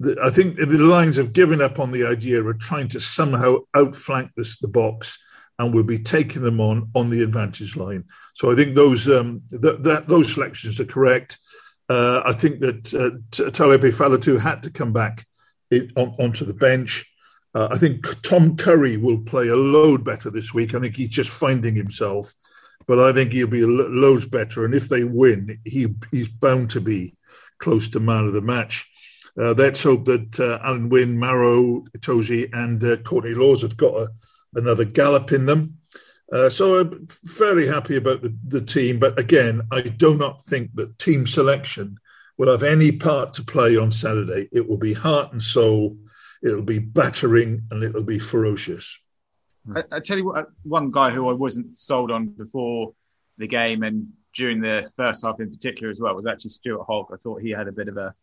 the, 0.00 0.16
I 0.22 0.30
think 0.30 0.56
the 0.56 0.66
Lions 0.66 1.16
have 1.16 1.32
given 1.32 1.60
up 1.60 1.78
on 1.78 1.92
the 1.92 2.06
idea 2.06 2.42
of 2.42 2.58
trying 2.58 2.88
to 2.88 3.00
somehow 3.00 3.58
outflank 3.74 4.30
this 4.36 4.58
the 4.58 4.68
Boks 4.68 5.16
and 5.58 5.72
we'll 5.72 5.84
be 5.84 5.98
taking 5.98 6.42
them 6.42 6.60
on 6.60 6.90
on 6.94 7.10
the 7.10 7.22
advantage 7.22 7.76
line. 7.76 8.04
So 8.34 8.50
I 8.50 8.56
think 8.56 8.74
those 8.74 9.08
um, 9.08 9.42
th- 9.50 9.78
that, 9.80 10.08
those 10.08 10.32
selections 10.32 10.80
are 10.80 10.84
correct. 10.84 11.38
Uh, 11.88 12.22
I 12.24 12.32
think 12.32 12.60
that 12.60 12.94
uh, 12.94 13.18
Taulupe 13.50 13.94
Faletau 13.94 14.40
had 14.40 14.62
to 14.62 14.70
come 14.70 14.92
back 14.92 15.26
in, 15.70 15.92
on, 15.96 16.16
onto 16.18 16.44
the 16.44 16.54
bench. 16.54 17.04
Uh, 17.54 17.68
I 17.70 17.78
think 17.78 18.04
Tom 18.22 18.56
Curry 18.56 18.96
will 18.96 19.18
play 19.18 19.48
a 19.48 19.56
load 19.56 20.04
better 20.04 20.30
this 20.30 20.52
week. 20.52 20.74
I 20.74 20.80
think 20.80 20.96
he's 20.96 21.08
just 21.08 21.30
finding 21.30 21.74
himself, 21.74 22.32
but 22.86 22.98
I 22.98 23.12
think 23.12 23.32
he'll 23.32 23.46
be 23.46 23.62
a 23.62 23.66
loads 23.66 24.26
better. 24.26 24.64
And 24.64 24.74
if 24.74 24.88
they 24.88 25.04
win, 25.04 25.60
he 25.64 25.94
he's 26.10 26.28
bound 26.28 26.70
to 26.70 26.80
be 26.80 27.14
close 27.58 27.88
to 27.90 28.00
man 28.00 28.26
of 28.26 28.32
the 28.32 28.40
match. 28.40 28.90
Uh, 29.40 29.52
let's 29.52 29.82
hope 29.82 30.04
that 30.04 30.38
uh, 30.38 30.58
Alun 30.64 30.90
Wyn, 30.90 31.18
Maro, 31.18 31.80
Itoje, 31.96 32.50
and 32.52 32.82
uh, 32.84 32.96
Courtney 32.98 33.34
Lawes 33.34 33.62
have 33.62 33.76
got 33.76 33.94
a, 33.94 34.08
another 34.54 34.84
gallop 34.84 35.32
in 35.32 35.46
them. 35.46 35.78
Uh, 36.32 36.48
so 36.48 36.78
I'm 36.78 37.06
fairly 37.06 37.66
happy 37.66 37.96
about 37.96 38.22
the, 38.22 38.36
the 38.48 38.60
team. 38.60 38.98
But 38.98 39.18
again, 39.18 39.62
I 39.70 39.82
do 39.82 40.16
not 40.16 40.42
think 40.42 40.74
that 40.74 40.98
team 40.98 41.26
selection 41.26 41.98
will 42.36 42.50
have 42.50 42.62
any 42.62 42.92
part 42.92 43.34
to 43.34 43.44
play 43.44 43.76
on 43.76 43.90
Saturday. 43.90 44.48
It 44.52 44.68
will 44.68 44.78
be 44.78 44.92
heart 44.92 45.32
and 45.32 45.42
soul, 45.42 45.96
it'll 46.44 46.62
be 46.62 46.78
battering, 46.78 47.62
and 47.70 47.82
it'll 47.82 48.04
be 48.04 48.18
ferocious. 48.18 48.98
I, 49.74 49.82
I 49.92 50.00
tell 50.00 50.18
you 50.18 50.26
what, 50.26 50.48
one 50.62 50.90
guy 50.90 51.10
who 51.10 51.28
I 51.28 51.32
wasn't 51.32 51.78
sold 51.78 52.10
on 52.10 52.28
before 52.28 52.92
the 53.38 53.46
game 53.46 53.82
and 53.82 54.08
during 54.34 54.60
the 54.60 54.88
first 54.96 55.24
half 55.24 55.40
in 55.40 55.50
particular 55.50 55.90
as 55.90 56.00
well 56.00 56.14
was 56.14 56.26
actually 56.26 56.50
Stuart 56.50 56.84
Hogg. 56.84 57.10
I 57.12 57.16
thought 57.16 57.40
he 57.40 57.50
had 57.50 57.68
a 57.68 57.72
bit 57.72 57.88
of 57.88 57.96
a 57.96 58.14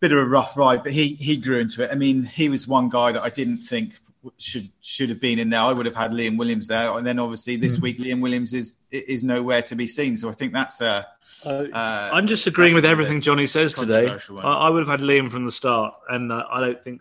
bit 0.00 0.12
of 0.12 0.18
a 0.18 0.24
rough 0.24 0.56
ride, 0.56 0.82
but 0.82 0.92
he 0.92 1.08
he 1.14 1.36
grew 1.36 1.58
into 1.58 1.82
it. 1.82 1.90
I 1.90 1.94
mean, 1.94 2.24
he 2.24 2.48
was 2.48 2.68
one 2.68 2.88
guy 2.90 3.12
that 3.12 3.22
I 3.22 3.30
didn't 3.30 3.62
think 3.62 3.98
should 4.38 4.68
should 4.82 5.08
have 5.08 5.20
been 5.20 5.38
in 5.38 5.48
there. 5.48 5.60
I 5.60 5.72
would 5.72 5.86
have 5.86 5.94
had 5.94 6.10
Liam 6.10 6.36
Williams 6.36 6.68
there, 6.68 6.90
and 6.92 7.06
then 7.06 7.18
obviously 7.18 7.56
this 7.56 7.78
mm. 7.78 7.82
week 7.82 7.98
Liam 7.98 8.20
Williams 8.20 8.52
is 8.52 8.74
is 8.90 9.24
nowhere 9.24 9.62
to 9.62 9.74
be 9.74 9.86
seen. 9.86 10.16
So 10.16 10.28
I 10.28 10.32
think 10.32 10.52
that's 10.52 10.80
a. 10.82 11.06
Uh, 11.44 11.48
uh, 11.72 12.10
I'm 12.12 12.26
just 12.26 12.46
agreeing 12.46 12.74
with 12.74 12.84
everything 12.84 13.20
Johnny 13.22 13.46
says 13.46 13.72
today. 13.72 14.08
I, 14.08 14.42
I, 14.42 14.68
would 14.68 14.86
have 14.86 15.00
had 15.00 15.06
Liam 15.06 15.30
from 15.30 15.46
the 15.46 15.52
start, 15.52 15.94
and 16.08 16.30
uh, 16.30 16.44
I 16.50 16.60
don't 16.60 16.84
think 16.84 17.00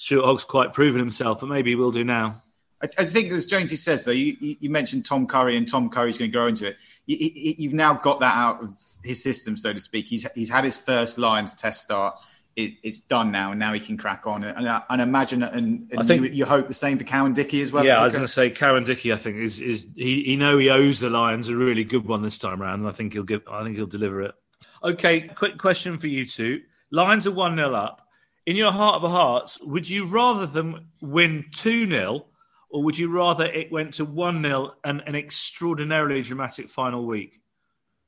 Stuart 0.00 0.24
Hogg's 0.24 0.44
quite 0.44 0.72
proven 0.72 0.98
himself, 0.98 1.40
but 1.40 1.48
maybe 1.48 1.72
he 1.72 1.74
will 1.76 1.90
do 1.90 2.04
now. 2.04 2.42
I, 2.82 2.88
I 2.98 3.04
think, 3.04 3.30
as 3.32 3.44
Jonesy 3.44 3.76
says, 3.76 4.04
though, 4.04 4.12
you, 4.12 4.34
you, 4.40 4.70
mentioned 4.70 5.04
Tom 5.04 5.26
Curry, 5.26 5.58
and 5.58 5.68
Tom 5.68 5.90
Curry's 5.90 6.16
going 6.16 6.30
to 6.30 6.36
grow 6.36 6.46
into 6.46 6.68
it. 6.68 6.78
You, 7.04 7.54
you've 7.58 7.74
now 7.74 7.94
got 7.94 8.20
that 8.20 8.34
out 8.34 8.62
of 8.62 8.78
his 9.04 9.22
system, 9.22 9.58
so 9.58 9.74
to 9.74 9.78
speak. 9.78 10.06
He's 10.06 10.26
he's 10.34 10.48
had 10.48 10.64
his 10.64 10.76
first 10.76 11.18
Lions 11.18 11.52
test 11.52 11.82
start 11.82 12.14
it, 12.56 12.74
it's 12.82 13.00
done 13.00 13.30
now, 13.30 13.50
and 13.50 13.60
now 13.60 13.72
he 13.72 13.80
can 13.80 13.96
crack 13.96 14.26
on. 14.26 14.42
And, 14.42 14.68
I, 14.68 14.82
and 14.88 15.00
imagine, 15.00 15.42
and, 15.42 15.88
and 15.90 16.00
I 16.00 16.02
think 16.02 16.22
you, 16.22 16.30
you, 16.30 16.44
hope 16.46 16.66
the 16.68 16.74
same 16.74 16.98
for 16.98 17.04
Cowan-Dickie 17.04 17.60
as 17.60 17.70
well. 17.70 17.84
Yeah, 17.84 18.00
I 18.00 18.04
was 18.04 18.12
going 18.12 18.24
to 18.24 18.28
say 18.28 18.50
Cowan-Dickie. 18.50 19.12
I 19.12 19.16
think 19.16 19.36
is 19.36 19.60
is 19.60 19.86
he, 19.96 20.24
he 20.24 20.36
know 20.36 20.58
he 20.58 20.70
owes 20.70 20.98
the 20.98 21.10
Lions 21.10 21.48
a 21.48 21.56
really 21.56 21.84
good 21.84 22.06
one 22.06 22.22
this 22.22 22.38
time 22.38 22.62
around, 22.62 22.80
and 22.80 22.88
I 22.88 22.92
think 22.92 23.12
he'll 23.12 23.22
give. 23.22 23.42
I 23.50 23.62
think 23.64 23.76
he'll 23.76 23.86
deliver 23.86 24.22
it. 24.22 24.34
Okay, 24.82 25.20
quick 25.20 25.58
question 25.58 25.98
for 25.98 26.08
you 26.08 26.26
two. 26.26 26.62
Lions 26.90 27.26
are 27.26 27.32
one 27.32 27.56
0 27.56 27.74
up. 27.74 28.08
In 28.46 28.56
your 28.56 28.72
heart 28.72 29.02
of 29.02 29.10
hearts, 29.10 29.58
would 29.60 29.88
you 29.88 30.06
rather 30.06 30.46
them 30.46 30.88
win 31.00 31.46
two 31.52 31.88
0 31.88 32.26
or 32.70 32.82
would 32.84 32.98
you 32.98 33.10
rather 33.10 33.44
it 33.44 33.70
went 33.70 33.94
to 33.94 34.04
one 34.04 34.42
0 34.42 34.72
and 34.84 35.02
an 35.06 35.14
extraordinarily 35.14 36.22
dramatic 36.22 36.68
final 36.68 37.06
week? 37.06 37.40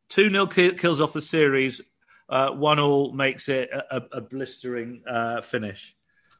Two 0.08 0.30
0 0.30 0.46
kills 0.46 1.00
off 1.00 1.12
the 1.12 1.20
series 1.20 1.80
uh, 2.32 2.50
one 2.50 2.80
all 2.80 3.12
makes 3.12 3.50
it 3.50 3.70
a, 3.70 4.02
a 4.12 4.20
blistering 4.22 5.02
uh, 5.06 5.42
finish. 5.42 5.94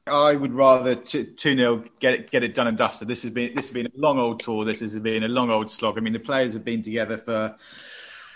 I 0.07 0.35
would 0.35 0.55
rather 0.55 0.94
two 0.94 1.35
0 1.37 1.85
get 2.00 2.14
it 2.14 2.31
get 2.31 2.42
it 2.42 2.55
done 2.55 2.66
and 2.66 2.78
dusted. 2.78 3.09
This 3.09 3.22
has 3.22 3.31
been 3.31 3.55
this 3.55 3.66
has 3.66 3.74
been 3.74 3.87
a 3.87 3.90
long 3.94 4.18
old 4.18 4.40
tour. 4.40 4.64
This 4.64 4.81
has 4.81 4.98
been 4.98 5.22
a 5.22 5.28
long 5.28 5.50
old 5.50 5.70
slog. 5.70 5.98
I 5.98 6.00
mean, 6.00 6.14
the 6.14 6.18
players 6.18 6.55
have 6.55 6.64
been 6.64 6.81
together 6.81 7.18
for 7.18 7.57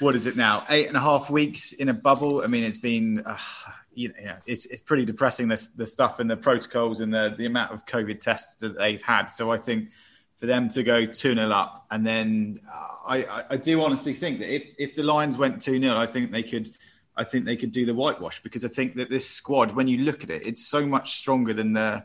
what 0.01 0.15
is 0.15 0.27
it 0.27 0.37
now? 0.37 0.65
Eight 0.69 0.89
and 0.89 0.97
a 0.99 1.01
half 1.01 1.31
weeks 1.31 1.73
in 1.73 1.89
a 1.89 1.95
bubble. 1.95 2.43
I 2.43 2.47
mean, 2.47 2.63
it's 2.63 2.79
been 2.79 3.23
uh, 3.25 3.39
you 3.97 4.13
know 4.25 4.37
it's 4.47 4.67
it's 4.67 4.83
pretty 4.83 5.05
depressing. 5.05 5.49
The 5.49 5.69
the 5.77 5.87
stuff 5.87 6.21
and 6.21 6.31
the 6.31 6.37
protocols 6.37 7.01
and 7.01 7.13
the 7.13 7.35
the 7.37 7.47
amount 7.47 7.73
of 7.73 7.85
COVID 7.87 8.21
tests 8.21 8.57
that 8.57 8.79
they've 8.79 9.03
had. 9.03 9.27
So 9.27 9.51
I 9.51 9.57
think 9.57 9.91
for 10.39 10.47
them 10.47 10.69
to 10.69 10.83
go 10.83 11.07
2 11.07 11.13
0 11.35 11.51
up. 11.51 11.87
And 11.91 12.07
then 12.07 12.59
uh, 12.71 13.09
I, 13.09 13.45
I, 13.51 13.57
do 13.57 13.81
honestly 13.81 14.13
think 14.13 14.39
that 14.41 14.55
if, 14.55 14.65
if 14.79 14.95
the 14.95 15.03
Lions 15.03 15.39
went 15.39 15.63
2 15.63 15.81
0, 15.81 15.97
I 15.97 16.05
think 16.05 16.31
they 16.31 16.43
could 16.43 16.71
I 17.17 17.25
think 17.25 17.47
they 17.47 17.57
could 17.57 17.73
do 17.73 17.87
the 17.87 17.95
whitewash 17.95 18.43
because 18.43 18.65
I 18.65 18.69
think 18.69 18.97
that 18.97 19.09
this 19.09 19.29
squad, 19.29 19.73
when 19.73 19.89
you 19.89 19.99
look 19.99 20.23
at 20.23 20.31
it, 20.31 20.47
it's 20.47 20.69
so 20.69 20.85
much 20.85 21.19
stronger 21.19 21.55
than 21.55 21.73
the 21.73 22.05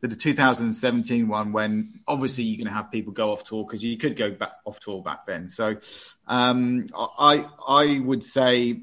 the 0.00 0.08
2017 0.08 1.28
one 1.28 1.52
when 1.52 2.00
obviously 2.08 2.42
you're 2.42 2.56
going 2.56 2.66
to 2.66 2.74
have 2.74 2.90
people 2.90 3.12
go 3.12 3.30
off 3.30 3.44
tour 3.44 3.64
because 3.64 3.84
you 3.84 3.96
could 3.96 4.16
go 4.16 4.32
back 4.32 4.54
off 4.64 4.80
tour 4.80 5.00
back 5.00 5.26
then. 5.26 5.48
So 5.48 5.76
um, 6.26 6.86
I 6.94 7.46
I 7.68 8.00
would 8.00 8.24
say 8.24 8.80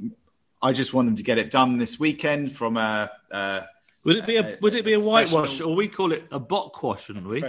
I 0.62 0.74
just 0.74 0.94
want 0.94 1.08
them 1.08 1.16
to 1.16 1.24
get 1.24 1.38
it 1.38 1.52
done 1.52 1.78
this 1.78 2.00
weekend 2.00 2.52
from 2.52 2.78
a, 2.78 3.10
a 3.32 3.66
would 4.06 4.16
it 4.16 4.26
be 4.26 4.38
a, 4.38 4.58
would 4.62 4.76
it 4.76 4.86
be 4.86 4.94
a 4.94 5.00
whitewash, 5.00 5.60
or 5.60 5.76
we 5.76 5.88
call 5.90 6.14
it 6.14 6.24
a 6.32 6.40
Bokwash, 6.40 7.10
wouldn't 7.10 7.28
we? 7.28 7.42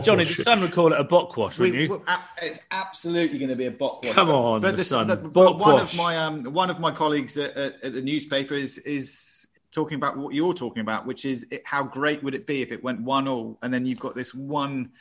Johnny, 0.00 0.24
the 0.24 0.34
Sun 0.34 0.60
would 0.60 0.72
call 0.72 0.92
it 0.92 1.00
a 1.00 1.04
Bokwash, 1.04 1.58
wouldn't 1.58 1.78
you? 1.78 2.04
It's 2.40 2.60
absolutely 2.70 3.38
going 3.38 3.50
to 3.50 3.56
be 3.56 3.66
a 3.66 3.72
Bokwash. 3.72 4.12
Come 4.12 4.30
on, 4.30 4.60
but, 4.60 4.72
the, 4.72 4.76
the 4.78 4.84
Sun. 4.84 5.08
The, 5.08 5.16
but 5.16 5.58
one 5.58 5.80
of 5.80 5.94
my 5.96 6.16
um, 6.16 6.44
one 6.44 6.70
of 6.70 6.78
my 6.78 6.92
colleagues 6.92 7.36
at, 7.38 7.56
at, 7.56 7.82
at, 7.82 7.92
the 7.92 8.00
newspaper 8.02 8.54
is 8.54 8.78
is 8.78 9.48
talking 9.72 9.96
about 9.96 10.16
what 10.16 10.32
you're 10.32 10.54
talking 10.54 10.80
about, 10.80 11.06
which 11.06 11.24
is 11.24 11.44
it, 11.50 11.66
how 11.66 11.82
great 11.82 12.22
would 12.22 12.36
it 12.36 12.46
be 12.46 12.62
if 12.62 12.70
it 12.70 12.82
went 12.84 13.00
one 13.02 13.26
all, 13.26 13.58
and 13.62 13.74
then 13.74 13.84
you've 13.84 14.00
got 14.00 14.14
this 14.14 14.32
one 14.32 14.92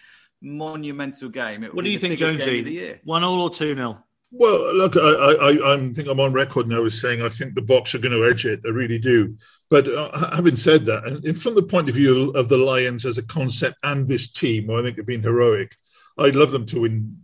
monumental 0.42 1.30
game. 1.30 1.64
What 1.72 1.86
do 1.86 1.92
you 1.92 2.00
think, 2.00 2.18
Jonesy? 2.18 3.00
One 3.04 3.24
all 3.24 3.42
or 3.42 3.50
two 3.52 3.76
nil? 3.76 4.00
Well, 4.36 4.74
look, 4.74 4.98
I, 4.98 5.00
I, 5.00 5.74
I 5.76 5.94
think 5.94 6.08
I'm 6.10 6.20
on 6.20 6.34
record 6.34 6.68
now 6.68 6.84
as 6.84 7.00
saying 7.00 7.22
I 7.22 7.30
think 7.30 7.54
the 7.54 7.62
Boks 7.62 7.94
are 7.94 8.00
going 8.00 8.20
to 8.20 8.28
edge 8.28 8.48
it. 8.48 8.62
I 8.66 8.70
really 8.70 8.98
do. 8.98 9.38
But 9.70 9.88
uh, 9.88 10.32
having 10.36 10.56
said 10.56 10.86
that, 10.88 11.06
and 11.06 11.40
from 11.40 11.54
the 11.54 11.62
point 11.62 11.88
of 11.88 11.94
view 11.94 12.32
of 12.32 12.50
the 12.50 12.58
Lions 12.58 13.06
as 13.06 13.20
a 13.20 13.28
concept 13.28 13.78
and 13.84 14.08
this 14.08 14.32
team, 14.32 14.72
I 14.72 14.82
think 14.82 14.98
they've 14.98 15.06
been 15.06 15.22
heroic. 15.22 15.76
I'd 16.18 16.36
love 16.36 16.50
them 16.50 16.66
to 16.68 16.82
win 16.82 17.18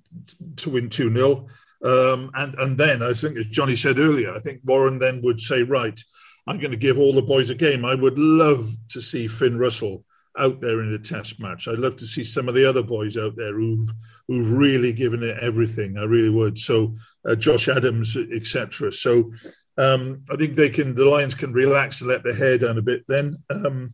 to 0.57 0.69
win 0.69 0.89
two 0.89 1.11
0 1.11 1.47
um, 1.83 2.29
and 2.35 2.53
and 2.55 2.77
then 2.77 3.01
I 3.01 3.13
think, 3.13 3.37
as 3.37 3.47
Johnny 3.47 3.75
said 3.75 3.97
earlier, 3.97 4.35
I 4.35 4.39
think 4.39 4.61
Warren 4.63 4.99
then 4.99 5.21
would 5.23 5.39
say, 5.39 5.63
right, 5.63 5.99
I'm 6.45 6.59
going 6.59 6.71
to 6.71 6.77
give 6.77 6.99
all 6.99 7.13
the 7.13 7.23
boys 7.23 7.49
a 7.49 7.55
game. 7.55 7.85
I 7.85 7.95
would 7.95 8.19
love 8.19 8.67
to 8.89 9.01
see 9.01 9.27
Finn 9.27 9.57
Russell 9.57 10.03
out 10.37 10.61
there 10.61 10.81
in 10.81 10.91
the 10.91 10.99
test 10.99 11.39
match. 11.39 11.67
I'd 11.67 11.79
love 11.79 11.95
to 11.97 12.05
see 12.05 12.23
some 12.23 12.47
of 12.47 12.55
the 12.55 12.67
other 12.67 12.83
boys 12.83 13.17
out 13.17 13.35
there 13.35 13.53
who've 13.53 13.89
who've 14.27 14.51
really 14.51 14.93
given 14.93 15.23
it 15.23 15.37
everything. 15.41 15.97
I 15.97 16.03
really 16.03 16.29
would. 16.29 16.57
So 16.57 16.95
uh, 17.27 17.35
Josh 17.35 17.67
Adams, 17.67 18.15
etc. 18.15 18.91
So 18.91 19.31
um, 19.77 20.23
I 20.31 20.35
think 20.35 20.55
they 20.55 20.69
can. 20.69 20.95
The 20.95 21.05
Lions 21.05 21.35
can 21.35 21.53
relax 21.53 22.01
and 22.01 22.09
let 22.09 22.23
their 22.23 22.35
hair 22.35 22.57
down 22.57 22.77
a 22.77 22.81
bit. 22.81 23.03
Then, 23.07 23.37
um, 23.49 23.93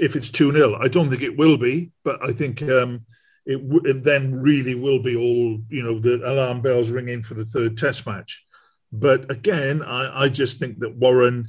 if 0.00 0.16
it's 0.16 0.30
two 0.30 0.52
0 0.52 0.78
I 0.80 0.88
don't 0.88 1.10
think 1.10 1.22
it 1.22 1.36
will 1.36 1.56
be, 1.56 1.92
but 2.04 2.26
I 2.26 2.32
think. 2.32 2.62
Um, 2.62 3.04
it, 3.46 3.56
w- 3.56 3.82
it 3.84 4.02
then 4.02 4.40
really 4.40 4.74
will 4.74 5.02
be 5.02 5.16
all 5.16 5.60
you 5.68 5.82
know 5.82 5.98
the 5.98 6.16
alarm 6.26 6.62
bells 6.62 6.90
ringing 6.90 7.22
for 7.22 7.34
the 7.34 7.44
third 7.44 7.76
test 7.76 8.06
match 8.06 8.42
but 8.90 9.30
again 9.30 9.82
I, 9.82 10.22
I 10.22 10.28
just 10.30 10.58
think 10.58 10.78
that 10.78 10.96
warren 10.96 11.48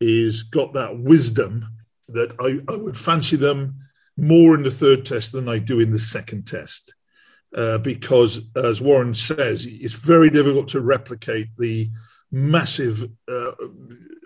is 0.00 0.42
got 0.42 0.74
that 0.74 0.98
wisdom 0.98 1.64
that 2.08 2.34
I, 2.40 2.60
I 2.72 2.76
would 2.76 2.96
fancy 2.96 3.36
them 3.36 3.76
more 4.16 4.54
in 4.54 4.62
the 4.62 4.70
third 4.70 5.06
test 5.06 5.32
than 5.32 5.48
I 5.48 5.58
do 5.58 5.80
in 5.80 5.92
the 5.92 5.98
second 5.98 6.46
test. 6.46 6.94
Uh, 7.56 7.78
because, 7.78 8.42
as 8.56 8.80
Warren 8.82 9.14
says, 9.14 9.66
it's 9.66 9.94
very 9.94 10.28
difficult 10.28 10.68
to 10.68 10.82
replicate 10.82 11.48
the 11.56 11.90
massive, 12.30 13.08
uh, 13.26 13.52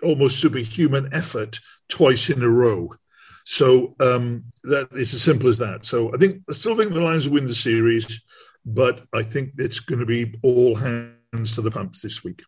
almost 0.01 0.39
superhuman 0.39 1.09
effort 1.13 1.59
twice 1.87 2.29
in 2.29 2.43
a 2.43 2.49
row. 2.49 2.91
So 3.45 3.95
um, 3.99 4.45
that 4.63 4.89
it's 4.91 5.13
as 5.13 5.21
simple 5.21 5.49
as 5.49 5.57
that. 5.59 5.85
So 5.85 6.13
I 6.13 6.17
think 6.17 6.41
I 6.49 6.53
still 6.53 6.75
think 6.75 6.93
the 6.93 7.01
Lions 7.01 7.29
win 7.29 7.45
the 7.45 7.53
series, 7.53 8.21
but 8.65 9.01
I 9.13 9.23
think 9.23 9.51
it's 9.57 9.79
going 9.79 9.99
to 9.99 10.05
be 10.05 10.33
all 10.41 10.75
hands 10.75 11.55
to 11.55 11.61
the 11.61 11.71
pumps 11.71 12.01
this 12.01 12.23
week. 12.23 12.41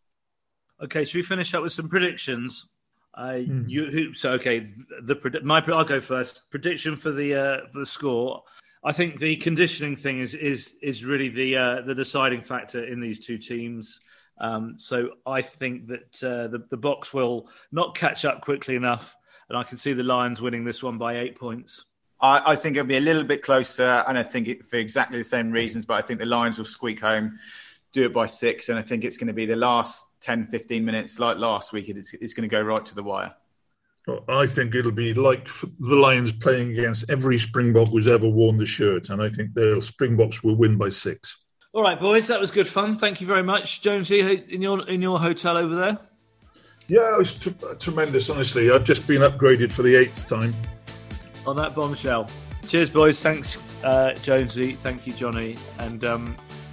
Okay, 0.81 1.05
should 1.05 1.19
we 1.19 1.23
finish 1.23 1.53
up 1.53 1.63
with 1.63 1.73
some 1.73 1.89
predictions? 1.89 2.67
Uh, 3.15 3.39
mm. 3.39 3.69
you, 3.69 3.85
who, 3.85 4.13
so 4.13 4.31
okay, 4.31 4.71
the 5.01 5.39
my 5.43 5.63
I'll 5.67 5.85
go 5.85 6.01
first. 6.01 6.41
Prediction 6.51 6.95
for 6.95 7.11
the 7.11 7.35
uh, 7.35 7.67
for 7.71 7.79
the 7.79 7.85
score. 7.85 8.43
I 8.83 8.91
think 8.91 9.19
the 9.19 9.37
conditioning 9.37 9.95
thing 9.95 10.19
is 10.19 10.35
is 10.35 10.75
is 10.81 11.05
really 11.05 11.29
the 11.29 11.57
uh, 11.57 11.81
the 11.81 11.95
deciding 11.95 12.41
factor 12.41 12.83
in 12.83 12.99
these 12.99 13.25
two 13.25 13.37
teams. 13.37 13.99
Um, 14.37 14.75
so 14.77 15.11
I 15.25 15.41
think 15.41 15.87
that 15.87 16.23
uh, 16.23 16.47
the 16.47 16.65
the 16.69 16.77
Boks 16.77 17.13
will 17.13 17.49
not 17.71 17.97
catch 17.97 18.25
up 18.25 18.41
quickly 18.41 18.75
enough, 18.75 19.15
and 19.47 19.57
I 19.57 19.63
can 19.63 19.77
see 19.77 19.93
the 19.93 20.03
Lions 20.03 20.41
winning 20.41 20.65
this 20.65 20.83
one 20.83 20.97
by 20.97 21.19
eight 21.19 21.39
points. 21.39 21.85
I, 22.19 22.53
I 22.53 22.55
think 22.57 22.75
it'll 22.75 22.87
be 22.87 22.97
a 22.97 23.01
little 23.01 23.23
bit 23.23 23.43
closer, 23.43 24.03
and 24.07 24.17
I 24.17 24.23
think 24.23 24.47
it, 24.47 24.67
for 24.67 24.75
exactly 24.75 25.17
the 25.17 25.23
same 25.23 25.51
reasons. 25.51 25.85
But 25.85 25.95
I 25.95 26.01
think 26.05 26.19
the 26.19 26.25
Lions 26.25 26.57
will 26.57 26.65
squeak 26.65 26.99
home, 26.99 27.39
do 27.93 28.03
it 28.03 28.13
by 28.13 28.25
six, 28.25 28.67
and 28.67 28.77
I 28.77 28.81
think 28.81 29.05
it's 29.05 29.17
going 29.17 29.27
to 29.27 29.33
be 29.33 29.45
the 29.45 29.55
last 29.55 30.05
10, 30.25 30.47
15 30.47 30.83
minutes, 30.83 31.19
like 31.19 31.37
last 31.37 31.71
week. 31.71 31.87
It's, 31.87 32.13
it's 32.15 32.33
going 32.33 32.49
to 32.49 32.53
go 32.53 32.61
right 32.61 32.83
to 32.85 32.95
the 32.95 33.03
wire. 33.03 33.33
I 34.27 34.45
think 34.45 34.75
it'll 34.75 34.91
be 34.91 35.13
like 35.13 35.47
the 35.79 35.95
Lions 35.95 36.31
playing 36.31 36.71
against 36.71 37.09
every 37.09 37.39
Springbok 37.39 37.89
who's 37.89 38.09
ever 38.09 38.29
worn 38.29 38.57
the 38.57 38.65
shirt, 38.65 39.09
and 39.09 39.21
I 39.21 39.29
think 39.29 39.53
the 39.53 39.81
Springboks 39.81 40.43
will 40.43 40.55
win 40.55 40.77
by 40.77 40.89
six. 40.89 41.37
All 41.73 41.81
right, 41.81 41.99
boys, 41.99 42.27
that 42.27 42.39
was 42.39 42.51
good 42.51 42.67
fun. 42.67 42.97
Thank 42.97 43.19
you 43.19 43.27
very 43.27 43.43
much, 43.43 43.81
Jonesy, 43.81 44.19
in 44.49 44.61
your 44.61 44.87
in 44.87 45.01
your 45.01 45.19
hotel 45.19 45.57
over 45.57 45.75
there. 45.75 45.99
Yeah, 46.87 47.15
it 47.15 47.17
was 47.17 47.35
t- 47.35 47.51
tremendous. 47.79 48.29
Honestly, 48.29 48.69
I've 48.69 48.83
just 48.83 49.07
been 49.07 49.21
upgraded 49.21 49.71
for 49.71 49.81
the 49.81 49.95
eighth 49.95 50.29
time. 50.29 50.53
On 51.47 51.55
that 51.55 51.73
bombshell. 51.73 52.29
Cheers, 52.67 52.91
boys. 52.91 53.21
Thanks, 53.21 53.57
uh, 53.83 54.13
Jonesy. 54.21 54.73
Thank 54.73 55.07
you, 55.07 55.13
Jonny. 55.13 55.57
And 55.79 56.05
um, 56.05 56.35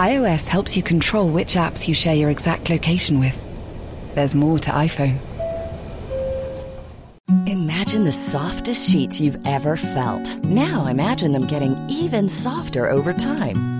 iOS 0.00 0.46
helps 0.46 0.78
you 0.78 0.82
control 0.82 1.28
which 1.28 1.56
apps 1.56 1.86
you 1.86 1.92
share 1.92 2.14
your 2.14 2.30
exact 2.30 2.70
location 2.70 3.20
with. 3.20 3.38
There's 4.14 4.34
more 4.34 4.58
to 4.58 4.70
iPhone. 4.70 5.18
Imagine 7.46 8.04
the 8.04 8.12
softest 8.12 8.90
sheets 8.90 9.20
you've 9.20 9.46
ever 9.46 9.76
felt. 9.76 10.42
Now 10.42 10.86
imagine 10.86 11.32
them 11.32 11.46
getting 11.46 11.76
even 11.90 12.30
softer 12.30 12.88
over 12.88 13.12
time. 13.12 13.79